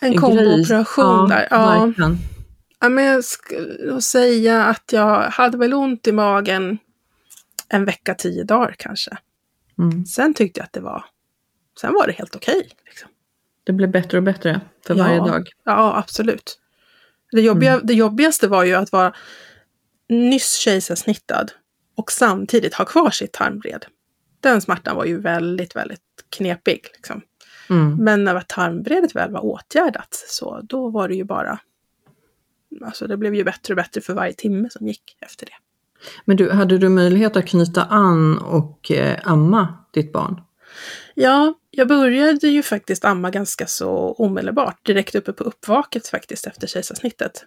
En 0.00 0.16
kombooperation 0.16 1.28
där. 1.28 1.48
Ja. 1.50 1.84
verkligen. 1.84 2.18
Ja, 2.80 2.88
men 2.88 3.04
jag 3.04 3.24
skulle 3.24 4.00
säga 4.00 4.64
att 4.64 4.92
jag 4.92 5.22
hade 5.30 5.58
väl 5.58 5.74
ont 5.74 6.06
i 6.06 6.12
magen 6.12 6.78
en 7.68 7.84
vecka, 7.84 8.14
tio 8.14 8.44
dagar 8.44 8.74
kanske. 8.78 9.10
Mm. 9.78 10.06
Sen 10.06 10.34
tyckte 10.34 10.60
jag 10.60 10.64
att 10.64 10.72
det 10.72 10.80
var, 10.80 11.04
sen 11.80 11.92
var 11.92 12.06
det 12.06 12.12
helt 12.12 12.36
okej. 12.36 12.68
liksom. 12.86 13.08
Det 13.64 13.72
blev 13.72 13.90
bättre 13.90 14.18
och 14.18 14.24
bättre 14.24 14.60
för 14.86 14.94
varje 14.94 15.16
Ja. 15.16 15.26
dag. 15.26 15.48
Ja, 15.64 15.96
absolut. 15.98 16.58
Det, 17.36 17.42
jobbiga, 17.42 17.80
det 17.80 17.94
jobbigaste 17.94 18.48
var 18.48 18.64
ju 18.64 18.74
att 18.74 18.92
vara 18.92 19.14
nyss 20.08 20.54
kejsarsnittad 20.54 21.52
och 21.96 22.12
samtidigt 22.12 22.74
ha 22.74 22.84
kvar 22.84 23.10
sitt 23.10 23.32
tarmvred. 23.32 23.86
Den 24.40 24.60
smärtan 24.60 24.96
var 24.96 25.04
ju 25.04 25.20
väldigt, 25.20 25.76
väldigt 25.76 26.00
knepig. 26.36 26.80
Liksom. 26.94 27.22
Mm. 27.70 27.96
Men 27.96 28.24
när 28.24 28.40
tarmvredet 28.40 29.16
väl 29.16 29.32
var 29.32 29.44
åtgärdat 29.44 30.24
så 30.28 30.60
då 30.62 30.90
var 30.90 31.08
det 31.08 31.14
ju 31.14 31.24
bara... 31.24 31.58
Alltså 32.84 33.06
det 33.06 33.16
blev 33.16 33.34
ju 33.34 33.44
bättre 33.44 33.72
och 33.72 33.76
bättre 33.76 34.00
för 34.00 34.14
varje 34.14 34.32
timme 34.32 34.70
som 34.70 34.86
gick 34.86 35.16
efter 35.20 35.46
det. 35.46 35.52
Men 36.24 36.36
du, 36.36 36.50
hade 36.50 36.78
du 36.78 36.88
möjlighet 36.88 37.36
att 37.36 37.46
knyta 37.46 37.84
an 37.84 38.38
och 38.38 38.90
eh, 38.90 39.18
amma 39.24 39.84
ditt 39.92 40.12
barn? 40.12 40.40
Ja, 41.14 41.54
jag 41.76 41.88
började 41.88 42.48
ju 42.48 42.62
faktiskt 42.62 43.04
amma 43.04 43.30
ganska 43.30 43.66
så 43.66 43.88
omedelbart, 44.18 44.86
direkt 44.86 45.14
uppe 45.14 45.32
på 45.32 45.44
uppvaket 45.44 46.08
faktiskt 46.08 46.46
efter 46.46 46.66
kejsarsnittet. 46.66 47.44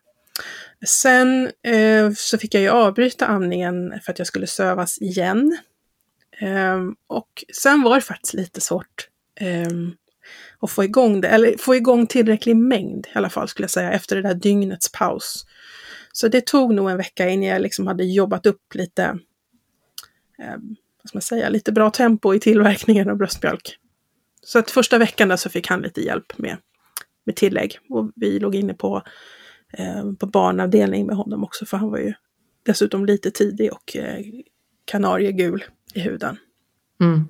Sen 0.86 1.52
eh, 1.64 2.12
så 2.16 2.38
fick 2.38 2.54
jag 2.54 2.64
ju 2.64 2.70
avbryta 2.70 3.26
amningen 3.26 4.00
för 4.04 4.12
att 4.12 4.20
jag 4.20 4.28
skulle 4.28 4.48
sövas 4.48 5.02
igen. 5.02 5.58
Ehm, 6.40 6.96
och 7.08 7.44
sen 7.62 7.82
var 7.82 7.96
det 7.96 8.02
faktiskt 8.02 8.34
lite 8.34 8.62
svårt 8.62 9.10
ehm, 9.40 9.92
att 10.60 10.72
få 10.72 10.84
igång 10.84 11.22
det, 11.22 11.28
eller 11.28 11.58
få 11.58 11.76
igång 11.76 12.08
tillräcklig 12.08 12.56
mängd 12.56 13.08
i 13.08 13.18
alla 13.18 13.30
fall 13.30 13.48
skulle 13.48 13.64
jag 13.64 13.72
säga, 13.72 13.92
efter 13.92 14.16
det 14.16 14.22
där 14.22 14.34
dygnets 14.34 14.92
paus. 14.92 15.46
Så 16.12 16.28
det 16.28 16.46
tog 16.46 16.74
nog 16.74 16.90
en 16.90 16.98
vecka 16.98 17.30
innan 17.30 17.46
jag 17.46 17.62
liksom 17.62 17.88
hade 17.88 18.04
jobbat 18.04 18.46
upp 18.46 18.76
lite, 18.76 19.04
eh, 20.40 20.58
vad 21.02 21.08
ska 21.08 21.16
man 21.16 21.22
säga, 21.22 21.50
lite 21.50 21.72
bra 21.72 21.90
tempo 21.90 22.34
i 22.34 22.40
tillverkningen 22.40 23.10
av 23.10 23.18
bröstmjölk. 23.18 23.80
Så 24.42 24.60
att 24.60 24.72
första 24.72 24.98
veckan 24.98 25.30
där 25.30 25.38
så 25.38 25.50
fick 25.50 25.68
han 25.68 25.82
lite 25.82 26.02
hjälp 26.02 26.38
med, 26.38 26.58
med 27.26 27.36
tillägg. 27.36 27.80
Och 27.90 28.12
vi 28.16 28.40
låg 28.40 28.56
inne 28.56 28.74
på, 28.74 29.04
eh, 29.74 30.14
på 30.20 30.26
barnavdelning 30.26 31.06
med 31.06 31.16
honom 31.16 31.44
också, 31.44 31.66
för 31.66 31.78
han 31.78 31.92
var 31.92 31.98
ju 31.98 32.14
dessutom 32.66 33.06
lite 33.06 33.32
tidig 33.32 33.74
och 33.74 33.96
eh, 33.96 34.26
kanariegul 34.86 35.64
i 35.94 36.00
huden. 36.00 36.38
Mm. 37.02 37.28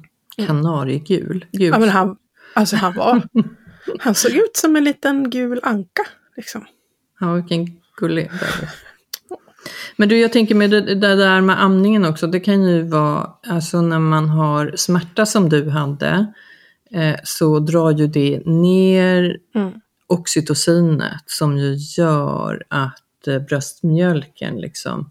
Kanariegul. 0.47 1.45
Gul. 1.51 1.69
Ja, 1.73 1.79
men 1.79 1.89
han, 1.89 2.17
alltså 2.53 2.75
han 2.75 2.95
var, 2.95 3.21
han 3.99 4.15
såg 4.15 4.31
ut 4.31 4.57
som 4.57 4.75
en 4.75 4.83
liten 4.83 5.29
gul 5.29 5.59
anka. 5.63 6.03
Liksom. 6.37 6.65
Ja, 7.19 7.33
vilken 7.33 7.81
gullig 7.97 8.29
bebis. 8.31 8.69
Men 9.95 10.09
du, 10.09 10.19
jag 10.19 10.31
tänker 10.31 10.55
med 10.55 10.69
det, 10.71 10.81
det 10.81 11.15
där 11.15 11.41
med 11.41 11.63
amningen 11.63 12.05
också, 12.05 12.27
det 12.27 12.39
kan 12.39 12.63
ju 12.63 12.81
vara, 12.81 13.33
alltså 13.47 13.81
när 13.81 13.99
man 13.99 14.29
har 14.29 14.73
smärta 14.75 15.25
som 15.25 15.49
du 15.49 15.69
hade, 15.69 16.33
eh, 16.93 17.15
så 17.23 17.59
drar 17.59 17.91
ju 17.91 18.07
det 18.07 18.41
ner 18.45 19.37
Mm. 19.55 19.71
oxytocinet 20.07 21.21
som 21.25 21.57
ju 21.57 21.75
gör 21.97 22.63
att 22.67 23.27
eh, 23.27 23.39
bröstmjölken 23.39 24.55
liksom 24.57 25.09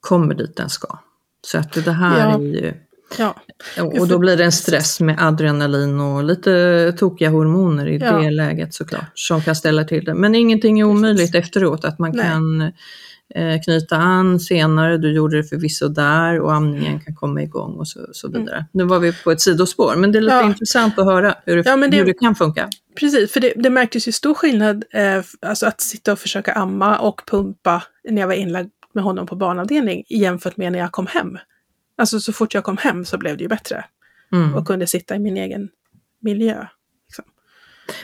kommer 0.00 0.34
dit 0.34 0.56
den 0.56 0.70
ska. 0.70 0.98
Så 1.46 1.58
att 1.58 1.72
det 1.84 1.92
här 1.92 2.18
Ja. 2.30 2.34
är 2.34 2.38
ju, 2.42 2.74
Ja. 3.18 3.34
Och 3.98 4.08
då 4.08 4.18
blir 4.18 4.36
det 4.36 4.44
en 4.44 4.52
stress 4.52 5.00
med 5.00 5.16
adrenalin 5.20 6.00
och 6.00 6.24
lite 6.24 6.92
tokiga 6.98 7.30
hormoner 7.30 7.86
i 7.86 7.96
Ja. 7.98 8.18
det 8.18 8.30
läget 8.30 8.74
såklart, 8.74 9.10
som 9.14 9.40
kan 9.42 9.56
ställa 9.56 9.84
till 9.84 10.04
det. 10.04 10.14
Men 10.14 10.34
ingenting 10.34 10.80
är 10.80 10.84
omöjligt 10.84 11.34
efteråt, 11.34 11.84
att 11.84 11.98
man 11.98 12.10
Nej. 12.14 12.24
kan 12.26 12.72
knyta 13.64 13.96
an 13.96 14.40
senare, 14.40 14.98
du 14.98 15.12
gjorde 15.12 15.36
det 15.36 15.44
förvisso 15.44 15.88
där 15.88 16.40
och 16.40 16.54
amningen 16.54 17.00
kan 17.00 17.14
komma 17.14 17.42
igång 17.42 17.72
och 17.74 17.88
så, 17.88 18.00
så 18.12 18.28
vidare. 18.28 18.66
Nu 18.72 18.84
var 18.84 18.98
vi 18.98 19.12
på 19.12 19.30
ett 19.30 19.40
sidospår, 19.40 19.96
men 19.96 20.12
det 20.12 20.18
är 20.18 20.22
lite 20.22 20.34
Mm. 20.34 20.44
Ja. 20.46 20.50
intressant 20.52 20.98
att 20.98 21.04
höra 21.04 21.34
hur 21.46 21.56
det, 21.56 21.62
Ja, 21.66 21.76
det- 21.76 21.96
hur 21.96 22.04
det 22.04 22.14
kan 22.14 22.34
funka. 22.34 22.68
Precis, 23.00 23.32
för 23.32 23.40
det, 23.40 23.52
det 23.56 23.70
märktes 23.70 24.08
ju 24.08 24.12
stor 24.12 24.34
skillnad, 24.34 24.84
eh, 24.90 25.22
alltså 25.42 25.66
att 25.66 25.80
sitta 25.80 26.12
och 26.12 26.18
försöka 26.18 26.52
amma 26.52 26.98
och 26.98 27.22
pumpa 27.26 27.82
när 28.08 28.20
jag 28.20 28.28
var 28.28 28.34
inlagd 28.34 28.70
med 28.94 29.04
honom 29.04 29.26
på 29.26 29.36
barnavdelning 29.36 30.04
jämfört 30.08 30.56
med 30.56 30.72
när 30.72 30.78
jag 30.78 30.92
kom 30.92 31.06
hem. 31.06 31.38
Alltså 31.98 32.20
så 32.20 32.32
fort 32.32 32.54
jag 32.54 32.64
kom 32.64 32.76
hem 32.76 33.04
så 33.04 33.18
blev 33.18 33.36
det 33.36 33.42
ju 33.42 33.48
bättre 33.48 33.84
Mm. 34.32 34.54
och 34.54 34.66
kunde 34.66 34.86
sitta 34.86 35.16
i 35.16 35.18
min 35.18 35.36
egen 35.36 35.68
miljö. 36.20 36.66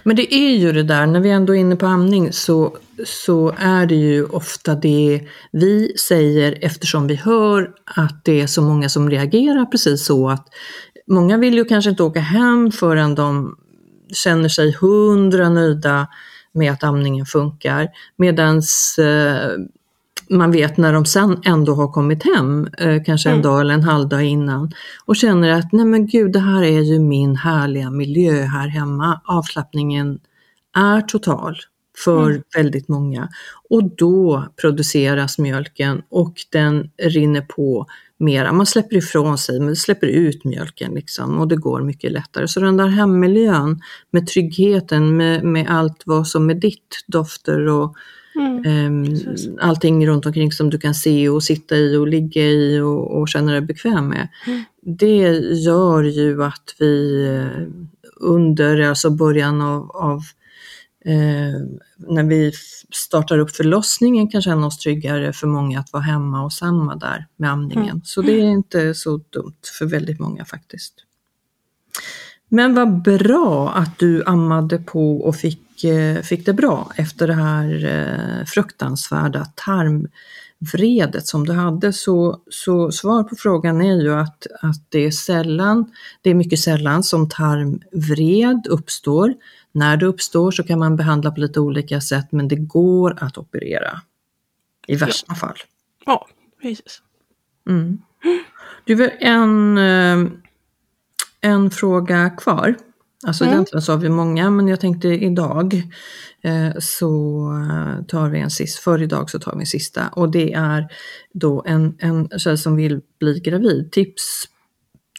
Men 0.02 0.16
det 0.16 0.34
är 0.34 0.56
ju 0.56 0.72
det 0.72 0.82
där, 0.82 1.06
när 1.06 1.20
vi 1.20 1.30
ändå 1.30 1.54
är 1.54 1.60
inne 1.60 1.76
på 1.76 1.86
amning 1.86 2.32
så, 2.32 2.76
så 3.04 3.54
är 3.58 3.86
det 3.86 3.94
ju 3.94 4.24
ofta 4.24 4.74
det 4.74 5.20
vi 5.52 5.96
säger 6.08 6.58
eftersom 6.60 7.06
vi 7.06 7.14
hör 7.14 7.70
att 7.84 8.24
det 8.24 8.40
är 8.40 8.46
så 8.46 8.62
många 8.62 8.88
som 8.88 9.10
reagerar 9.10 9.64
precis 9.64 10.06
så 10.06 10.28
att 10.28 10.46
många 11.06 11.36
vill 11.38 11.54
ju 11.54 11.64
kanske 11.64 11.90
inte 11.90 12.02
åka 12.02 12.20
hem 12.20 12.70
förrän 12.72 13.14
de 13.14 13.56
känner 14.12 14.48
sig 14.48 14.76
hundra 14.80 15.48
nöjda 15.48 16.08
med 16.52 16.72
att 16.72 16.84
amningen 16.84 17.26
funkar. 17.26 17.88
Medans 18.16 18.98
eh, 18.98 19.50
man 20.30 20.50
vet 20.52 20.76
när 20.76 20.92
de 20.92 21.04
sen 21.04 21.40
ändå 21.44 21.74
har 21.74 21.88
kommit 21.92 22.22
hem, 22.24 22.68
eh, 22.78 23.02
kanske 23.02 23.28
en 23.28 23.32
Mm. 23.34 23.42
dag 23.42 23.60
eller 23.60 23.74
en 23.74 23.82
halv 23.82 24.08
dag 24.08 24.24
innan, 24.24 24.72
och 25.04 25.16
känner 25.16 25.50
att 25.50 25.72
nej 25.72 25.84
men 25.86 26.06
gud, 26.06 26.32
det 26.32 26.38
här 26.40 26.62
är 26.62 26.80
ju 26.80 26.98
min 26.98 27.36
härliga 27.36 27.90
miljö 27.90 28.42
här 28.42 28.68
hemma. 28.68 29.20
Avslappningen 29.24 30.18
är 30.76 31.00
total 31.00 31.56
för 32.04 32.30
Mm. 32.30 32.42
väldigt 32.56 32.88
många. 32.88 33.28
Och 33.70 33.96
då 33.96 34.44
produceras 34.60 35.38
mjölken 35.38 36.02
och 36.10 36.34
den 36.52 36.90
rinner 37.02 37.40
på 37.40 37.86
mera. 38.18 38.52
Man 38.52 38.66
släpper 38.66 38.96
ifrån 38.96 39.38
sig, 39.38 39.60
men 39.60 39.76
släpper 39.76 40.06
ut 40.06 40.44
mjölken 40.44 40.94
liksom 40.94 41.38
och 41.40 41.48
det 41.48 41.56
går 41.56 41.80
mycket 41.82 42.12
lättare. 42.12 42.48
Så 42.48 42.60
den 42.60 42.76
där 42.76 42.86
hemmiljön 42.86 43.80
med 44.10 44.26
tryggheten, 44.26 45.16
med, 45.16 45.44
med 45.44 45.66
allt 45.70 46.02
vad 46.06 46.26
som 46.28 46.50
är 46.50 46.54
ditt, 46.54 47.04
dofter 47.06 47.68
och 47.68 47.94
Mm. 48.36 49.06
Precis. 49.06 49.48
allting 49.60 50.06
runt 50.06 50.26
omkring 50.26 50.52
som 50.52 50.70
du 50.70 50.78
kan 50.78 50.94
se 50.94 51.28
och 51.28 51.42
sitta 51.42 51.76
i 51.76 51.96
och 51.96 52.08
ligga 52.08 52.42
i 52.42 52.80
och, 52.80 53.20
och 53.20 53.28
känna 53.28 53.52
dig 53.52 53.60
bekväm 53.60 54.08
med. 54.08 54.28
Mm. 54.46 54.62
Det 54.82 55.28
gör 55.64 56.02
ju 56.02 56.44
att 56.44 56.74
vi 56.78 57.24
eh, 57.26 57.62
under 58.16 58.80
alltså 58.80 59.10
början 59.10 59.60
av, 59.60 59.90
av 59.90 60.18
eh, 61.04 61.60
när 61.96 62.22
vi 62.22 62.52
startar 62.92 63.38
upp 63.38 63.50
förlossningen 63.50 64.28
kan 64.28 64.42
känna 64.42 64.66
oss 64.66 64.78
tryggare 64.78 65.32
för 65.32 65.46
många 65.46 65.80
att 65.80 65.92
vara 65.92 66.02
hemma 66.02 66.44
och 66.44 66.52
samma 66.52 66.96
där 66.96 67.26
med 67.36 67.50
amningen. 67.50 67.90
Mm. 67.90 68.00
Så 68.04 68.22
det 68.22 68.32
är 68.32 68.44
inte 68.44 68.94
så 68.94 69.10
dumt 69.30 69.60
för 69.78 69.86
väldigt 69.86 70.20
många 70.20 70.44
faktiskt. 70.44 70.94
Men 72.48 72.74
vad 72.74 73.02
bra 73.02 73.70
att 73.70 73.98
du 73.98 74.24
ammade 74.24 74.78
på 74.78 75.20
och 75.20 75.36
fick, 75.36 75.63
fick 76.24 76.46
det 76.46 76.52
bra 76.52 76.92
efter 76.96 77.26
det 77.26 77.34
här 77.34 77.84
eh, 77.84 78.44
fruktansvärda 78.44 79.44
tarmvredet 79.44 81.26
som 81.26 81.46
du 81.46 81.52
hade. 81.52 81.92
Så, 81.92 82.40
så 82.50 82.92
svar 82.92 83.22
på 83.22 83.36
frågan 83.36 83.80
är 83.80 84.02
ju 84.02 84.14
att, 84.14 84.46
att 84.62 84.90
det 84.90 84.98
är 84.98 85.10
sällan, 85.10 85.92
det 86.22 86.30
är 86.30 86.34
mycket 86.34 86.58
sällan 86.58 87.02
som 87.02 87.28
tarmvred 87.28 88.66
uppstår. 88.70 89.34
När 89.72 89.96
det 89.96 90.06
uppstår 90.06 90.50
så 90.50 90.62
kan 90.62 90.78
man 90.78 90.96
behandla 90.96 91.30
på 91.30 91.40
lite 91.40 91.60
olika 91.60 92.00
sätt 92.00 92.32
men 92.32 92.48
det 92.48 92.56
går 92.56 93.18
att 93.20 93.38
operera. 93.38 94.00
I 94.86 94.96
värsta 94.96 95.34
fall. 95.34 95.56
Ja, 96.06 96.28
precis. 96.62 97.02
Mm. 97.68 97.98
Du, 98.84 98.94
har 98.94 99.12
en, 99.20 99.78
eh, 99.78 100.30
en 101.40 101.70
fråga 101.70 102.30
kvar. 102.30 102.76
Alltså 103.26 103.44
Mm. 103.44 103.54
egentligen 103.54 103.82
så 103.82 103.92
har 103.92 103.98
vi 103.98 104.08
många, 104.08 104.50
men 104.50 104.68
jag 104.68 104.80
tänkte 104.80 105.08
idag 105.08 105.82
eh, 106.42 106.70
så 106.78 107.08
eh, 107.70 108.04
tar 108.06 108.28
vi 108.28 108.38
en 108.40 108.50
sista, 108.50 108.82
för 108.82 109.02
idag 109.02 109.30
så 109.30 109.38
tar 109.38 109.52
vi 109.54 109.60
en 109.60 109.66
sista 109.66 110.08
och 110.08 110.30
det 110.30 110.52
är 110.52 110.88
då 111.34 111.62
en, 111.66 111.94
en 111.98 112.28
tjej 112.38 112.58
som 112.58 112.76
vill 112.76 113.00
bli 113.20 113.40
gravid. 113.40 113.92
Tips, 113.92 114.44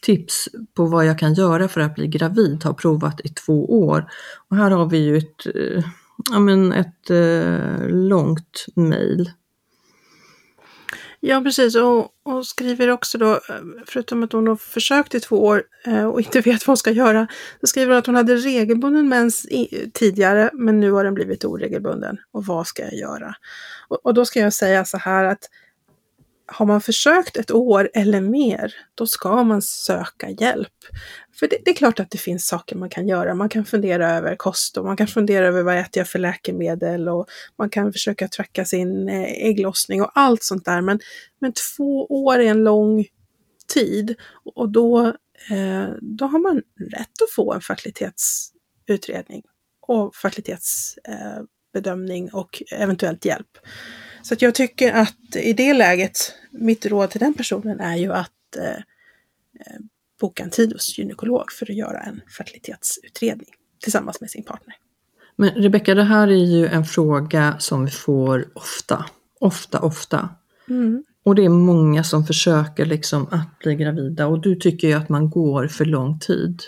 tips 0.02 0.50
på 0.76 0.86
vad 0.86 1.06
jag 1.06 1.20
kan 1.20 1.34
göra 1.34 1.68
för 1.68 1.82
att 1.82 1.96
bli 1.96 2.08
gravid, 2.08 2.63
har 2.63 2.74
provat 2.74 3.22
i 3.24 3.30
två 3.30 3.88
år. 3.88 4.08
Och 4.50 4.58
här 4.58 4.72
har 4.72 4.86
vi 4.89 4.98
ju 4.98 5.18
ett, 5.18 5.46
eh, 5.56 5.84
ja, 6.32 6.39
men 6.39 6.74
ett 6.74 7.10
eh, 7.10 7.88
långt 7.88 8.65
mejl. 8.76 9.30
Ja, 11.28 11.42
precis. 11.42 11.76
Och, 11.76 12.10
och 12.24 12.46
skriver 12.46 12.90
också 12.90 13.18
då, 13.18 13.40
förutom 13.86 14.24
att 14.24 14.32
hon 14.32 14.48
har 14.48 14.56
försökt 14.56 15.16
i 15.16 15.20
två 15.20 15.46
år 15.46 15.64
eh, 15.86 16.06
och 16.06 16.22
inte 16.22 16.42
vet 16.46 16.68
vad 16.68 16.72
hon 16.72 16.78
ska 16.78 16.92
göra, 16.92 17.28
så 17.62 17.68
skriver 17.68 17.92
hon 17.92 18.00
att 18.00 18.06
hon 18.06 18.16
hade 18.16 18.36
regelbunden 18.36 19.10
mens 19.10 19.46
i, 19.46 19.92
tidigare, 19.94 20.50
men 20.54 20.80
nu 20.80 20.92
har 20.92 21.04
den 21.04 21.14
blivit 21.14 21.46
oregelbunden. 21.46 22.18
Och 22.32 22.46
vad 22.46 22.68
ska 22.68 22.84
jag 22.84 22.94
göra? 22.94 23.36
Och, 23.88 24.06
och 24.06 24.14
då 24.14 24.26
ska 24.26 24.40
jag 24.40 24.54
säga 24.54 24.86
så 24.86 24.98
här 24.98 25.26
att 25.26 25.50
har 26.47 26.65
man 26.65 26.81
försökt 26.81 27.38
ett 27.38 27.51
år 27.51 27.89
eller 27.93 28.21
mer, 28.21 28.73
då 28.95 29.08
ska 29.08 29.43
man 29.43 29.62
söka 29.62 30.29
hjälp. 30.29 30.73
För 31.39 31.47
det, 31.47 31.58
det 31.65 31.71
är 31.71 31.75
klart 31.75 31.99
att 31.99 32.12
det 32.12 32.17
finns 32.17 32.47
saker 32.47 32.75
man 32.75 32.89
kan 32.89 33.08
göra. 33.08 33.36
Man 33.36 33.49
kan 33.49 33.65
fundera 33.65 34.12
över 34.12 34.36
kost 34.36 34.77
och 34.77 34.86
man 34.86 34.97
kan 34.97 35.08
fundera 35.08 35.47
över 35.47 35.63
vad 35.63 35.77
äter 35.77 35.99
jag 35.99 36.08
för 36.08 36.19
läkemedel 36.19 37.10
och 37.10 37.27
man 37.58 37.69
kan 37.69 37.93
försöka 37.93 38.27
tracka 38.27 38.65
sin 38.65 39.10
eh, 39.10 39.23
ägglossning 39.23 40.01
och 40.01 40.12
allt 40.13 40.43
sånt 40.43 40.65
där. 40.65 40.81
Men, 40.81 40.99
men 41.39 41.53
två 41.53 42.05
år 42.05 42.39
är 42.39 42.49
en 42.49 42.63
lång 42.63 43.05
tid 43.73 44.15
och 44.55 44.69
då, 44.69 45.05
eh, 45.49 45.88
då 46.01 46.25
har 46.25 46.39
man 46.39 46.62
rätt 46.91 47.21
att 47.23 47.31
få 47.36 47.53
en 47.53 47.62
fertilitetsutredning 47.62 49.43
och 49.81 50.15
fertilitetsbedömning 50.15 52.27
eh, 52.27 52.36
och 52.36 52.63
eventuellt 52.71 53.25
hjälp. 53.25 53.58
Så 54.26 54.34
att 54.34 54.42
jag 54.42 54.56
tycker 54.56 54.94
att 54.94 55.36
i 55.36 55.54
det 55.54 55.74
läget, 55.74 56.18
mitt 56.52 56.86
råd 56.86 57.10
till 57.10 57.20
den 57.20 57.34
personen 57.34 57.80
är 57.80 57.96
ju 57.96 58.14
att 58.14 58.56
eh, 58.58 58.70
eh, 58.70 59.80
boka 60.22 60.44
en 60.44 60.50
tid 60.50 60.74
hos 60.74 60.98
gynekolog 60.98 61.52
för 61.52 61.72
att 61.72 61.78
göra 61.78 62.00
en 62.00 62.22
fertilitetsutredning 62.38 63.50
tillsammans 63.84 64.22
med 64.22 64.30
sin 64.30 64.44
partner. 64.44 64.76
Men 65.36 65.50
Rebecka, 65.50 65.96
det 65.96 66.04
här 66.04 66.28
är 66.28 66.46
ju 66.46 66.68
en 66.68 66.86
fråga 66.86 67.56
som 67.60 67.86
vi 67.86 67.92
får 67.92 68.48
ofta. 68.54 69.06
Ofta, 69.40 69.80
ofta. 69.80 70.30
Mm. 70.70 71.04
Och 71.24 71.36
det 71.36 71.46
är 71.46 71.50
många 71.50 72.04
som 72.04 72.26
försöker 72.26 72.86
liksom 72.86 73.28
att 73.32 73.60
bli 73.60 73.76
gravida 73.76 74.28
och 74.28 74.42
du 74.42 74.56
tycker 74.56 74.88
ju 74.88 74.94
att 74.94 75.10
man 75.10 75.30
går 75.30 75.68
för 75.68 75.86
lång 75.86 76.20
tid. 76.20 76.62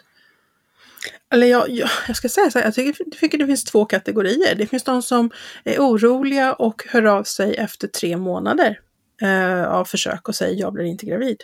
Eller 1.34 1.48
jag, 1.48 1.70
jag, 1.70 1.90
jag 2.08 2.16
ska 2.16 2.30
säga 2.30 2.52
så 2.52 2.60
här, 2.60 2.66
jag 2.66 2.74
tycker, 2.74 3.04
jag 3.06 3.20
tycker 3.20 3.38
det 3.38 3.46
finns 3.46 3.64
två 3.64 3.86
kategorier. 3.86 4.56
Det 4.56 4.68
finns 4.68 4.84
de 4.84 5.02
som 5.02 5.32
är 5.64 5.80
oroliga 5.80 6.54
och 6.54 6.84
hör 6.90 7.04
av 7.04 7.24
sig 7.24 7.56
efter 7.56 7.88
tre 7.88 8.18
månader 8.18 8.80
eh, 9.22 9.64
av 9.64 9.86
försök 9.86 10.28
och 10.28 10.36
säger 10.36 10.60
jag 10.60 10.74
blir 10.74 10.86
inte 10.86 11.06
gravid. 11.06 11.38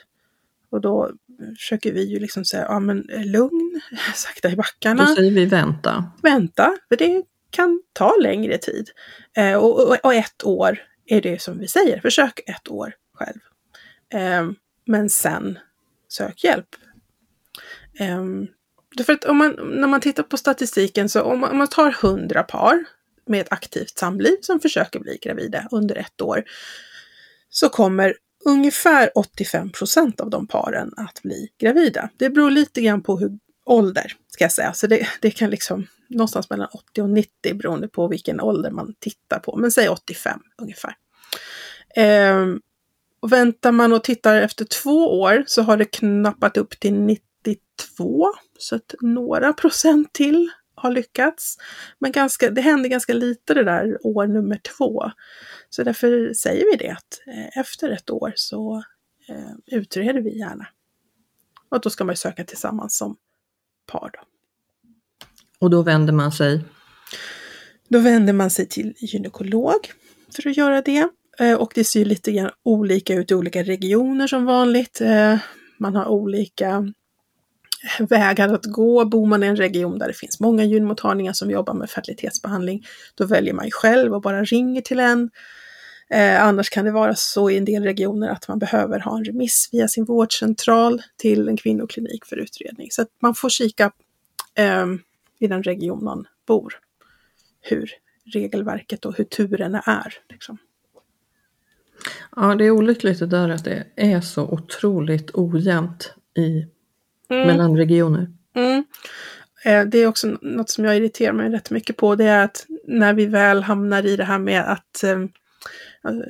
Och 0.69 0.81
då 0.81 1.11
försöker 1.57 1.93
vi 1.93 2.03
ju 2.03 2.19
liksom 2.19 2.45
säga, 2.45 2.65
ja 2.69 2.79
men 2.79 3.09
eh, 3.09 3.25
lugn, 3.25 3.81
sakta 4.15 4.49
i 4.49 4.55
backarna. 4.55 5.05
Då 5.05 5.15
säger 5.15 5.31
vi 5.31 5.45
vänta. 5.45 6.11
vänta, 6.21 6.77
för 6.89 6.97
det 6.97 7.23
kan 7.49 7.81
ta 7.93 8.15
längre 8.21 8.57
tid. 8.57 8.89
Eh, 9.37 9.55
och, 9.55 9.87
och, 9.87 9.97
och 10.03 10.13
ett 10.13 10.43
år 10.43 10.81
är 11.05 11.21
det 11.21 11.41
som 11.41 11.59
vi 11.59 11.67
säger, 11.67 11.99
försök 11.99 12.39
ett 12.45 12.69
år 12.69 12.93
själv. 13.13 13.39
Eh, 14.13 14.51
men 14.85 15.09
sen 15.09 15.59
sök 16.09 16.43
hjälp. 16.43 16.67
Eh, 17.99 18.23
därför 18.95 19.13
att 19.13 19.25
om 19.25 19.37
man, 19.37 19.51
när 19.79 19.87
man 19.87 20.01
tittar 20.01 20.23
på 20.23 20.37
statistiken 20.37 21.09
så 21.09 21.21
om 21.21 21.39
man, 21.39 21.51
om 21.51 21.57
man 21.57 21.67
tar 21.67 21.95
100 22.03 22.43
par 22.43 22.85
med 23.25 23.41
ett 23.41 23.51
aktivt 23.51 23.97
samliv 23.97 24.37
som 24.41 24.59
försöker 24.59 24.99
bli 24.99 25.17
gravida 25.21 25.67
under 25.71 25.95
ett 25.95 26.21
år 26.21 26.43
så 27.49 27.69
kommer 27.69 28.15
ungefär 28.45 29.11
85 29.15 29.71
procent 29.71 30.21
av 30.21 30.29
de 30.29 30.47
paren 30.47 30.93
att 30.97 31.21
bli 31.23 31.49
gravida. 31.59 32.09
Det 32.17 32.29
beror 32.29 32.51
lite 32.51 32.81
grann 32.81 33.01
på 33.01 33.17
hur 33.17 33.31
ålder, 33.65 34.13
ska 34.27 34.43
jag 34.43 34.51
säga. 34.51 34.73
Så 34.73 34.87
det, 34.87 35.07
det 35.21 35.31
kan 35.31 35.49
liksom 35.49 35.87
någonstans 36.07 36.49
mellan 36.49 36.67
80 36.73 37.01
och 37.01 37.09
90 37.09 37.53
beroende 37.53 37.87
på 37.87 38.07
vilken 38.07 38.41
ålder 38.41 38.71
man 38.71 38.95
tittar 38.99 39.39
på. 39.39 39.57
Men 39.57 39.71
säg 39.71 39.89
85 39.89 40.39
ungefär. 40.61 40.95
Ehm, 41.95 42.61
och 43.19 43.31
väntar 43.31 43.71
man 43.71 43.93
och 43.93 44.03
tittar 44.03 44.41
efter 44.41 44.65
två 44.65 45.21
år 45.21 45.43
så 45.47 45.61
har 45.61 45.77
det 45.77 45.85
knappat 45.85 46.57
upp 46.57 46.79
till 46.79 46.93
92. 47.81 48.25
Så 48.57 48.75
att 48.75 48.95
några 49.01 49.53
procent 49.53 50.13
till 50.13 50.51
har 50.75 50.91
lyckats. 50.91 51.57
Men 51.99 52.11
ganska, 52.11 52.49
det 52.49 52.61
händer 52.61 52.89
ganska 52.89 53.13
lite 53.13 53.53
det 53.53 53.63
där 53.63 53.97
år 54.07 54.27
nummer 54.27 54.59
två. 54.77 55.11
Så 55.69 55.83
därför 55.83 56.33
säger 56.33 56.65
vi 56.71 56.77
det 56.85 56.89
att 56.89 57.21
eh, 57.27 57.59
efter 57.59 57.89
ett 57.89 58.09
år 58.09 58.33
så 58.35 58.83
eh, 59.29 59.77
utreder 59.77 60.21
vi 60.21 60.37
gärna. 60.39 60.67
Och 61.69 61.81
då 61.81 61.89
ska 61.89 62.03
man 62.03 62.13
ju 62.13 62.17
söka 62.17 62.43
tillsammans 62.43 62.97
som 62.97 63.17
par. 63.91 64.11
Då. 64.13 64.19
Och 65.59 65.69
då 65.69 65.81
vänder 65.81 66.13
man 66.13 66.31
sig? 66.31 66.61
Då 67.87 67.99
vänder 67.99 68.33
man 68.33 68.49
sig 68.49 68.67
till 68.67 68.93
gynekolog 68.97 69.91
för 70.35 70.49
att 70.49 70.57
göra 70.57 70.81
det. 70.81 71.09
Eh, 71.39 71.53
och 71.53 71.71
det 71.75 71.83
ser 71.83 72.05
lite 72.05 72.31
grann 72.31 72.51
olika 72.63 73.13
ut 73.13 73.31
i 73.31 73.35
olika 73.35 73.63
regioner 73.63 74.27
som 74.27 74.45
vanligt. 74.45 75.01
Eh, 75.01 75.37
man 75.77 75.95
har 75.95 76.05
olika 76.05 76.93
vägar 77.99 78.53
att 78.53 78.65
gå. 78.65 79.05
Bor 79.05 79.25
man 79.25 79.43
i 79.43 79.47
en 79.47 79.55
region 79.55 79.99
där 79.99 80.07
det 80.07 80.13
finns 80.13 80.39
många 80.39 80.63
gynmottagningar 80.63 81.33
som 81.33 81.51
jobbar 81.51 81.73
med 81.73 81.89
fertilitetsbehandling, 81.89 82.85
då 83.15 83.25
väljer 83.25 83.53
man 83.53 83.65
ju 83.65 83.71
själv 83.71 84.13
och 84.13 84.21
bara 84.21 84.43
ringer 84.43 84.81
till 84.81 84.99
en. 84.99 85.29
Eh, 86.09 86.43
annars 86.43 86.69
kan 86.69 86.85
det 86.85 86.91
vara 86.91 87.15
så 87.15 87.49
i 87.49 87.57
en 87.57 87.65
del 87.65 87.83
regioner 87.83 88.29
att 88.29 88.47
man 88.47 88.59
behöver 88.59 88.99
ha 88.99 89.17
en 89.17 89.25
remiss 89.25 89.69
via 89.71 89.87
sin 89.87 90.05
vårdcentral 90.05 91.01
till 91.17 91.47
en 91.47 91.57
kvinnoklinik 91.57 92.25
för 92.25 92.37
utredning. 92.37 92.87
Så 92.91 93.01
att 93.01 93.07
man 93.21 93.35
får 93.35 93.49
kika 93.49 93.91
eh, 94.55 94.85
i 95.39 95.47
den 95.47 95.63
region 95.63 96.03
man 96.03 96.27
bor 96.47 96.73
hur 97.61 97.91
regelverket 98.25 99.05
och 99.05 99.17
hur 99.17 99.23
turerna 99.23 99.79
är. 99.79 100.13
Liksom. 100.29 100.57
Ja, 102.35 102.55
det 102.55 102.65
är 102.65 102.71
olyckligt 102.71 103.19
det 103.19 103.27
där 103.27 103.49
att 103.49 103.65
det 103.65 103.85
är 103.95 104.21
så 104.21 104.43
otroligt 104.43 105.31
ojämnt 105.33 106.13
i, 106.37 106.65
mm. 107.33 107.47
mellan 107.47 107.77
regioner. 107.77 108.27
Mm. 108.55 108.83
Eh, 109.65 109.85
det 109.85 109.97
är 109.97 110.07
också 110.07 110.37
något 110.41 110.69
som 110.69 110.85
jag 110.85 110.97
irriterar 110.97 111.33
mig 111.33 111.49
rätt 111.49 111.71
mycket 111.71 111.97
på. 111.97 112.15
Det 112.15 112.25
är 112.25 112.43
att 112.43 112.65
när 112.87 113.13
vi 113.13 113.25
väl 113.25 113.63
hamnar 113.63 114.05
i 114.05 114.15
det 114.15 114.23
här 114.23 114.39
med 114.39 114.71
att 114.71 115.03
eh, 115.03 115.17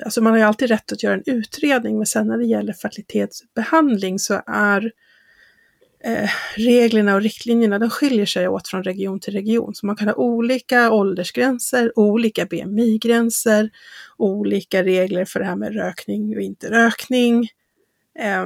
Alltså 0.05 0.21
man 0.21 0.33
har 0.33 0.37
ju 0.37 0.45
alltid 0.45 0.69
rätt 0.69 0.91
att 0.91 1.03
göra 1.03 1.13
en 1.13 1.23
utredning, 1.25 1.97
men 1.97 2.05
sen 2.05 2.27
när 2.27 2.37
det 2.37 2.45
gäller 2.45 2.73
fertilitetsbehandling 2.73 4.19
så 4.19 4.41
är 4.47 4.91
eh, 6.03 6.29
reglerna 6.55 7.15
och 7.15 7.21
riktlinjerna, 7.21 7.79
de 7.79 7.89
skiljer 7.89 8.25
sig 8.25 8.47
åt 8.47 8.67
från 8.67 8.83
region 8.83 9.19
till 9.19 9.33
region. 9.33 9.75
Så 9.75 9.85
man 9.85 9.95
kan 9.95 10.07
ha 10.07 10.15
olika 10.15 10.91
åldersgränser, 10.91 11.99
olika 11.99 12.45
BMI-gränser, 12.45 13.69
olika 14.17 14.83
regler 14.83 15.25
för 15.25 15.39
det 15.39 15.45
här 15.45 15.55
med 15.55 15.73
rökning 15.73 16.35
och 16.35 16.41
inte 16.41 16.71
rökning. 16.71 17.49
Eh, 18.19 18.45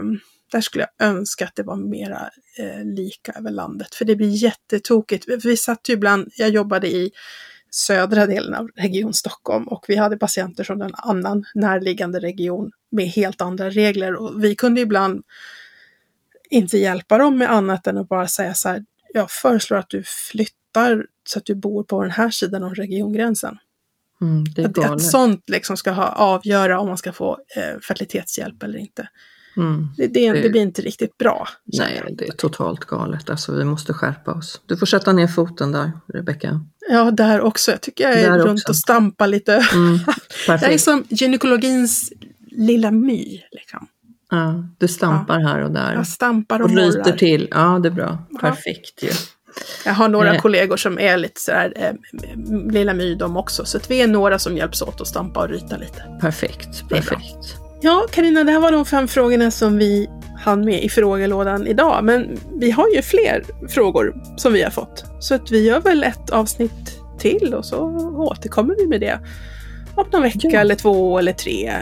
där 0.51 0.61
skulle 0.61 0.87
jag 0.97 1.07
önska 1.07 1.45
att 1.45 1.55
det 1.55 1.63
var 1.63 1.75
mera 1.75 2.29
eh, 2.59 2.85
lika 2.85 3.31
över 3.31 3.51
landet, 3.51 3.95
för 3.95 4.05
det 4.05 4.15
blir 4.15 4.29
jättetokigt. 4.29 5.25
Vi 5.45 5.57
satt 5.57 5.89
ju 5.89 5.93
ibland, 5.93 6.31
jag 6.37 6.49
jobbade 6.49 6.87
i 6.87 7.11
södra 7.69 8.25
delen 8.25 8.53
av 8.53 8.67
Region 8.75 9.13
Stockholm 9.13 9.67
och 9.67 9.85
vi 9.87 9.95
hade 9.95 10.17
patienter 10.17 10.63
från 10.63 10.81
en 10.81 10.95
annan 10.95 11.45
närliggande 11.55 12.19
region 12.19 12.71
med 12.91 13.05
helt 13.05 13.41
andra 13.41 13.69
regler 13.69 14.15
och 14.15 14.43
vi 14.43 14.55
kunde 14.55 14.81
ibland 14.81 15.23
inte 16.49 16.77
hjälpa 16.77 17.17
dem 17.17 17.37
med 17.37 17.51
annat 17.51 17.87
än 17.87 17.97
att 17.97 18.09
bara 18.09 18.27
säga 18.27 18.53
så 18.53 18.69
här, 18.69 18.85
jag 19.13 19.31
föreslår 19.31 19.77
att 19.77 19.89
du 19.89 20.03
flyttar 20.03 21.05
så 21.23 21.39
att 21.39 21.45
du 21.45 21.55
bor 21.55 21.83
på 21.83 22.01
den 22.01 22.11
här 22.11 22.29
sidan 22.29 22.63
av 22.63 22.75
regiongränsen. 22.75 23.57
Mm, 24.21 24.43
att, 24.65 24.91
att 24.91 25.01
sånt 25.01 25.49
liksom 25.49 25.77
ska 25.77 25.91
ha, 25.91 26.07
avgöra 26.07 26.79
om 26.79 26.87
man 26.87 26.97
ska 26.97 27.13
få 27.13 27.39
eh, 27.55 27.79
fertilitetshjälp 27.79 28.63
eller 28.63 28.79
inte. 28.79 29.09
Mm, 29.57 29.87
det, 29.97 30.07
det, 30.07 30.31
det, 30.31 30.49
blir 30.49 30.61
inte 30.61 30.81
riktigt 30.81 31.17
bra. 31.17 31.47
Nej, 31.65 32.03
det 32.17 32.27
är 32.27 32.31
totalt 32.31 32.85
galet. 32.85 33.29
Alltså, 33.29 33.55
vi 33.55 33.63
måste 33.63 33.93
skärpa 33.93 34.31
oss. 34.31 34.61
Du 34.65 34.77
får 34.77 34.85
sätta 34.85 35.13
ner 35.13 35.27
foten 35.27 35.71
där, 35.71 35.91
Rebecka. 36.13 36.61
Ja, 36.89 37.11
där 37.11 37.41
också. 37.41 37.71
Jag 37.71 37.81
tycker 37.81 38.03
jag 38.03 38.19
är 38.19 38.31
där 38.31 38.39
runt 38.39 38.59
också. 38.59 38.69
och 38.69 38.75
stampar 38.75 39.27
lite. 39.27 39.65
Mm, 39.73 39.99
jag 40.47 40.63
är 40.63 40.77
som 40.77 41.03
gynekologins 41.09 42.13
lilla 42.51 42.91
my. 42.91 43.41
Liksom. 43.51 43.87
Ja, 44.29 44.63
du 44.77 44.87
stampar 44.87 45.39
ja. 45.39 45.47
här 45.47 45.63
och 45.63 45.71
där. 45.71 45.93
Jag 45.93 46.07
stampar 46.07 46.59
och, 46.59 46.69
och 46.69 46.77
ryter 46.77 47.17
till. 47.17 47.47
Ja, 47.51 47.79
det 47.83 47.89
är 47.89 47.93
bra. 47.93 48.17
Perfekt 48.41 49.03
ju. 49.03 49.09
Jag 49.85 49.93
har 49.93 50.09
några 50.09 50.31
Nej. 50.31 50.39
kollegor 50.39 50.77
som 50.77 50.99
är 50.99 51.17
lite 51.17 51.41
sådär 51.41 51.73
eh, 51.75 51.93
lilla 52.71 52.93
my 52.93 53.15
de 53.15 53.37
också. 53.37 53.65
Så 53.65 53.79
vi 53.89 54.01
är 54.01 54.07
några 54.07 54.39
som 54.39 54.57
hjälps 54.57 54.81
åt 54.81 55.01
att 55.01 55.07
stampa 55.07 55.39
och 55.39 55.49
ryta 55.49 55.77
lite. 55.77 56.17
Perfekt, 56.21 56.89
perfekt. 56.89 57.66
Ja, 57.81 58.05
Karina, 58.11 58.43
det 58.43 58.51
här 58.51 58.59
var 58.59 58.71
de 58.71 58.85
fem 58.85 59.07
frågorna 59.07 59.51
som 59.51 59.77
vi 59.77 60.09
hann 60.39 60.65
med 60.65 60.83
i 60.83 60.89
frågelådan 60.89 61.67
idag. 61.67 62.03
Men 62.03 62.37
vi 62.59 62.71
har 62.71 62.87
ju 62.95 63.01
fler 63.01 63.43
frågor 63.69 64.15
som 64.37 64.53
vi 64.53 64.63
har 64.63 64.71
fått. 64.71 65.05
Så 65.19 65.35
att 65.35 65.51
vi 65.51 65.67
gör 65.67 65.79
väl 65.79 66.03
ett 66.03 66.29
avsnitt 66.29 67.01
till 67.19 67.53
och 67.53 67.65
så 67.65 67.77
återkommer 68.17 68.75
vi 68.77 68.87
med 68.87 69.01
det 69.01 69.19
om 69.95 70.05
någon 70.11 70.21
vecka 70.21 70.39
ja. 70.41 70.59
eller 70.59 70.75
två 70.75 71.19
eller 71.19 71.33
tre. 71.33 71.73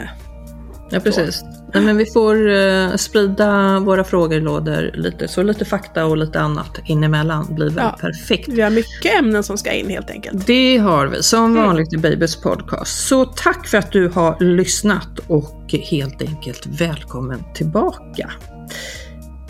Ja, 0.90 1.00
precis. 1.00 1.44
Nej, 1.74 1.82
men 1.82 1.96
vi 1.96 2.06
får 2.06 2.48
uh, 2.48 2.96
sprida 2.96 3.80
våra 3.80 4.04
frågelådor 4.04 4.90
lite, 4.94 5.28
så 5.28 5.42
lite 5.42 5.64
fakta 5.64 6.06
och 6.06 6.16
lite 6.16 6.40
annat 6.40 6.80
inemellan 6.84 7.54
blir 7.54 7.70
väl 7.70 7.84
ja, 7.84 7.96
perfekt. 8.00 8.48
Vi 8.48 8.62
har 8.62 8.70
mycket 8.70 9.18
ämnen 9.18 9.42
som 9.42 9.58
ska 9.58 9.72
in 9.72 9.90
helt 9.90 10.10
enkelt. 10.10 10.46
Det 10.46 10.78
har 10.78 11.06
vi, 11.06 11.22
som 11.22 11.44
mm. 11.44 11.66
vanligt 11.66 11.92
i 11.92 11.96
Babys 11.96 12.36
podcast. 12.36 13.06
Så 13.08 13.24
tack 13.24 13.66
för 13.66 13.78
att 13.78 13.92
du 13.92 14.08
har 14.08 14.40
lyssnat 14.40 15.18
och 15.26 15.74
helt 15.90 16.22
enkelt 16.22 16.66
välkommen 16.66 17.44
tillbaka. 17.54 18.30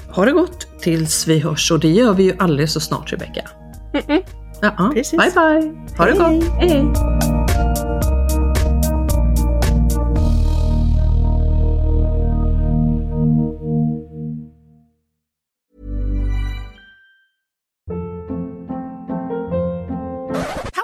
Ha 0.09 0.25
det 0.25 0.33
gott 0.33 0.67
tills 0.81 1.27
vi 1.27 1.39
hörs 1.39 1.73
och 1.73 1.81
det 1.81 1.91
gör 1.91 2.15
vi 2.15 2.23
ju 2.23 2.35
alldeles 2.39 2.73
så 2.73 2.81
snart 2.81 3.13
Rebecka. 3.13 3.49
Mm 3.95 4.07
-mm. 4.07 4.23
Uh 4.65 4.71
-uh. 4.77 4.93
Bye 4.95 5.31
bye! 5.31 5.97
Ha 5.97 6.05
hej. 6.05 6.13
det 6.13 6.19
gott! 6.19 6.45
Hej. 6.61 7.36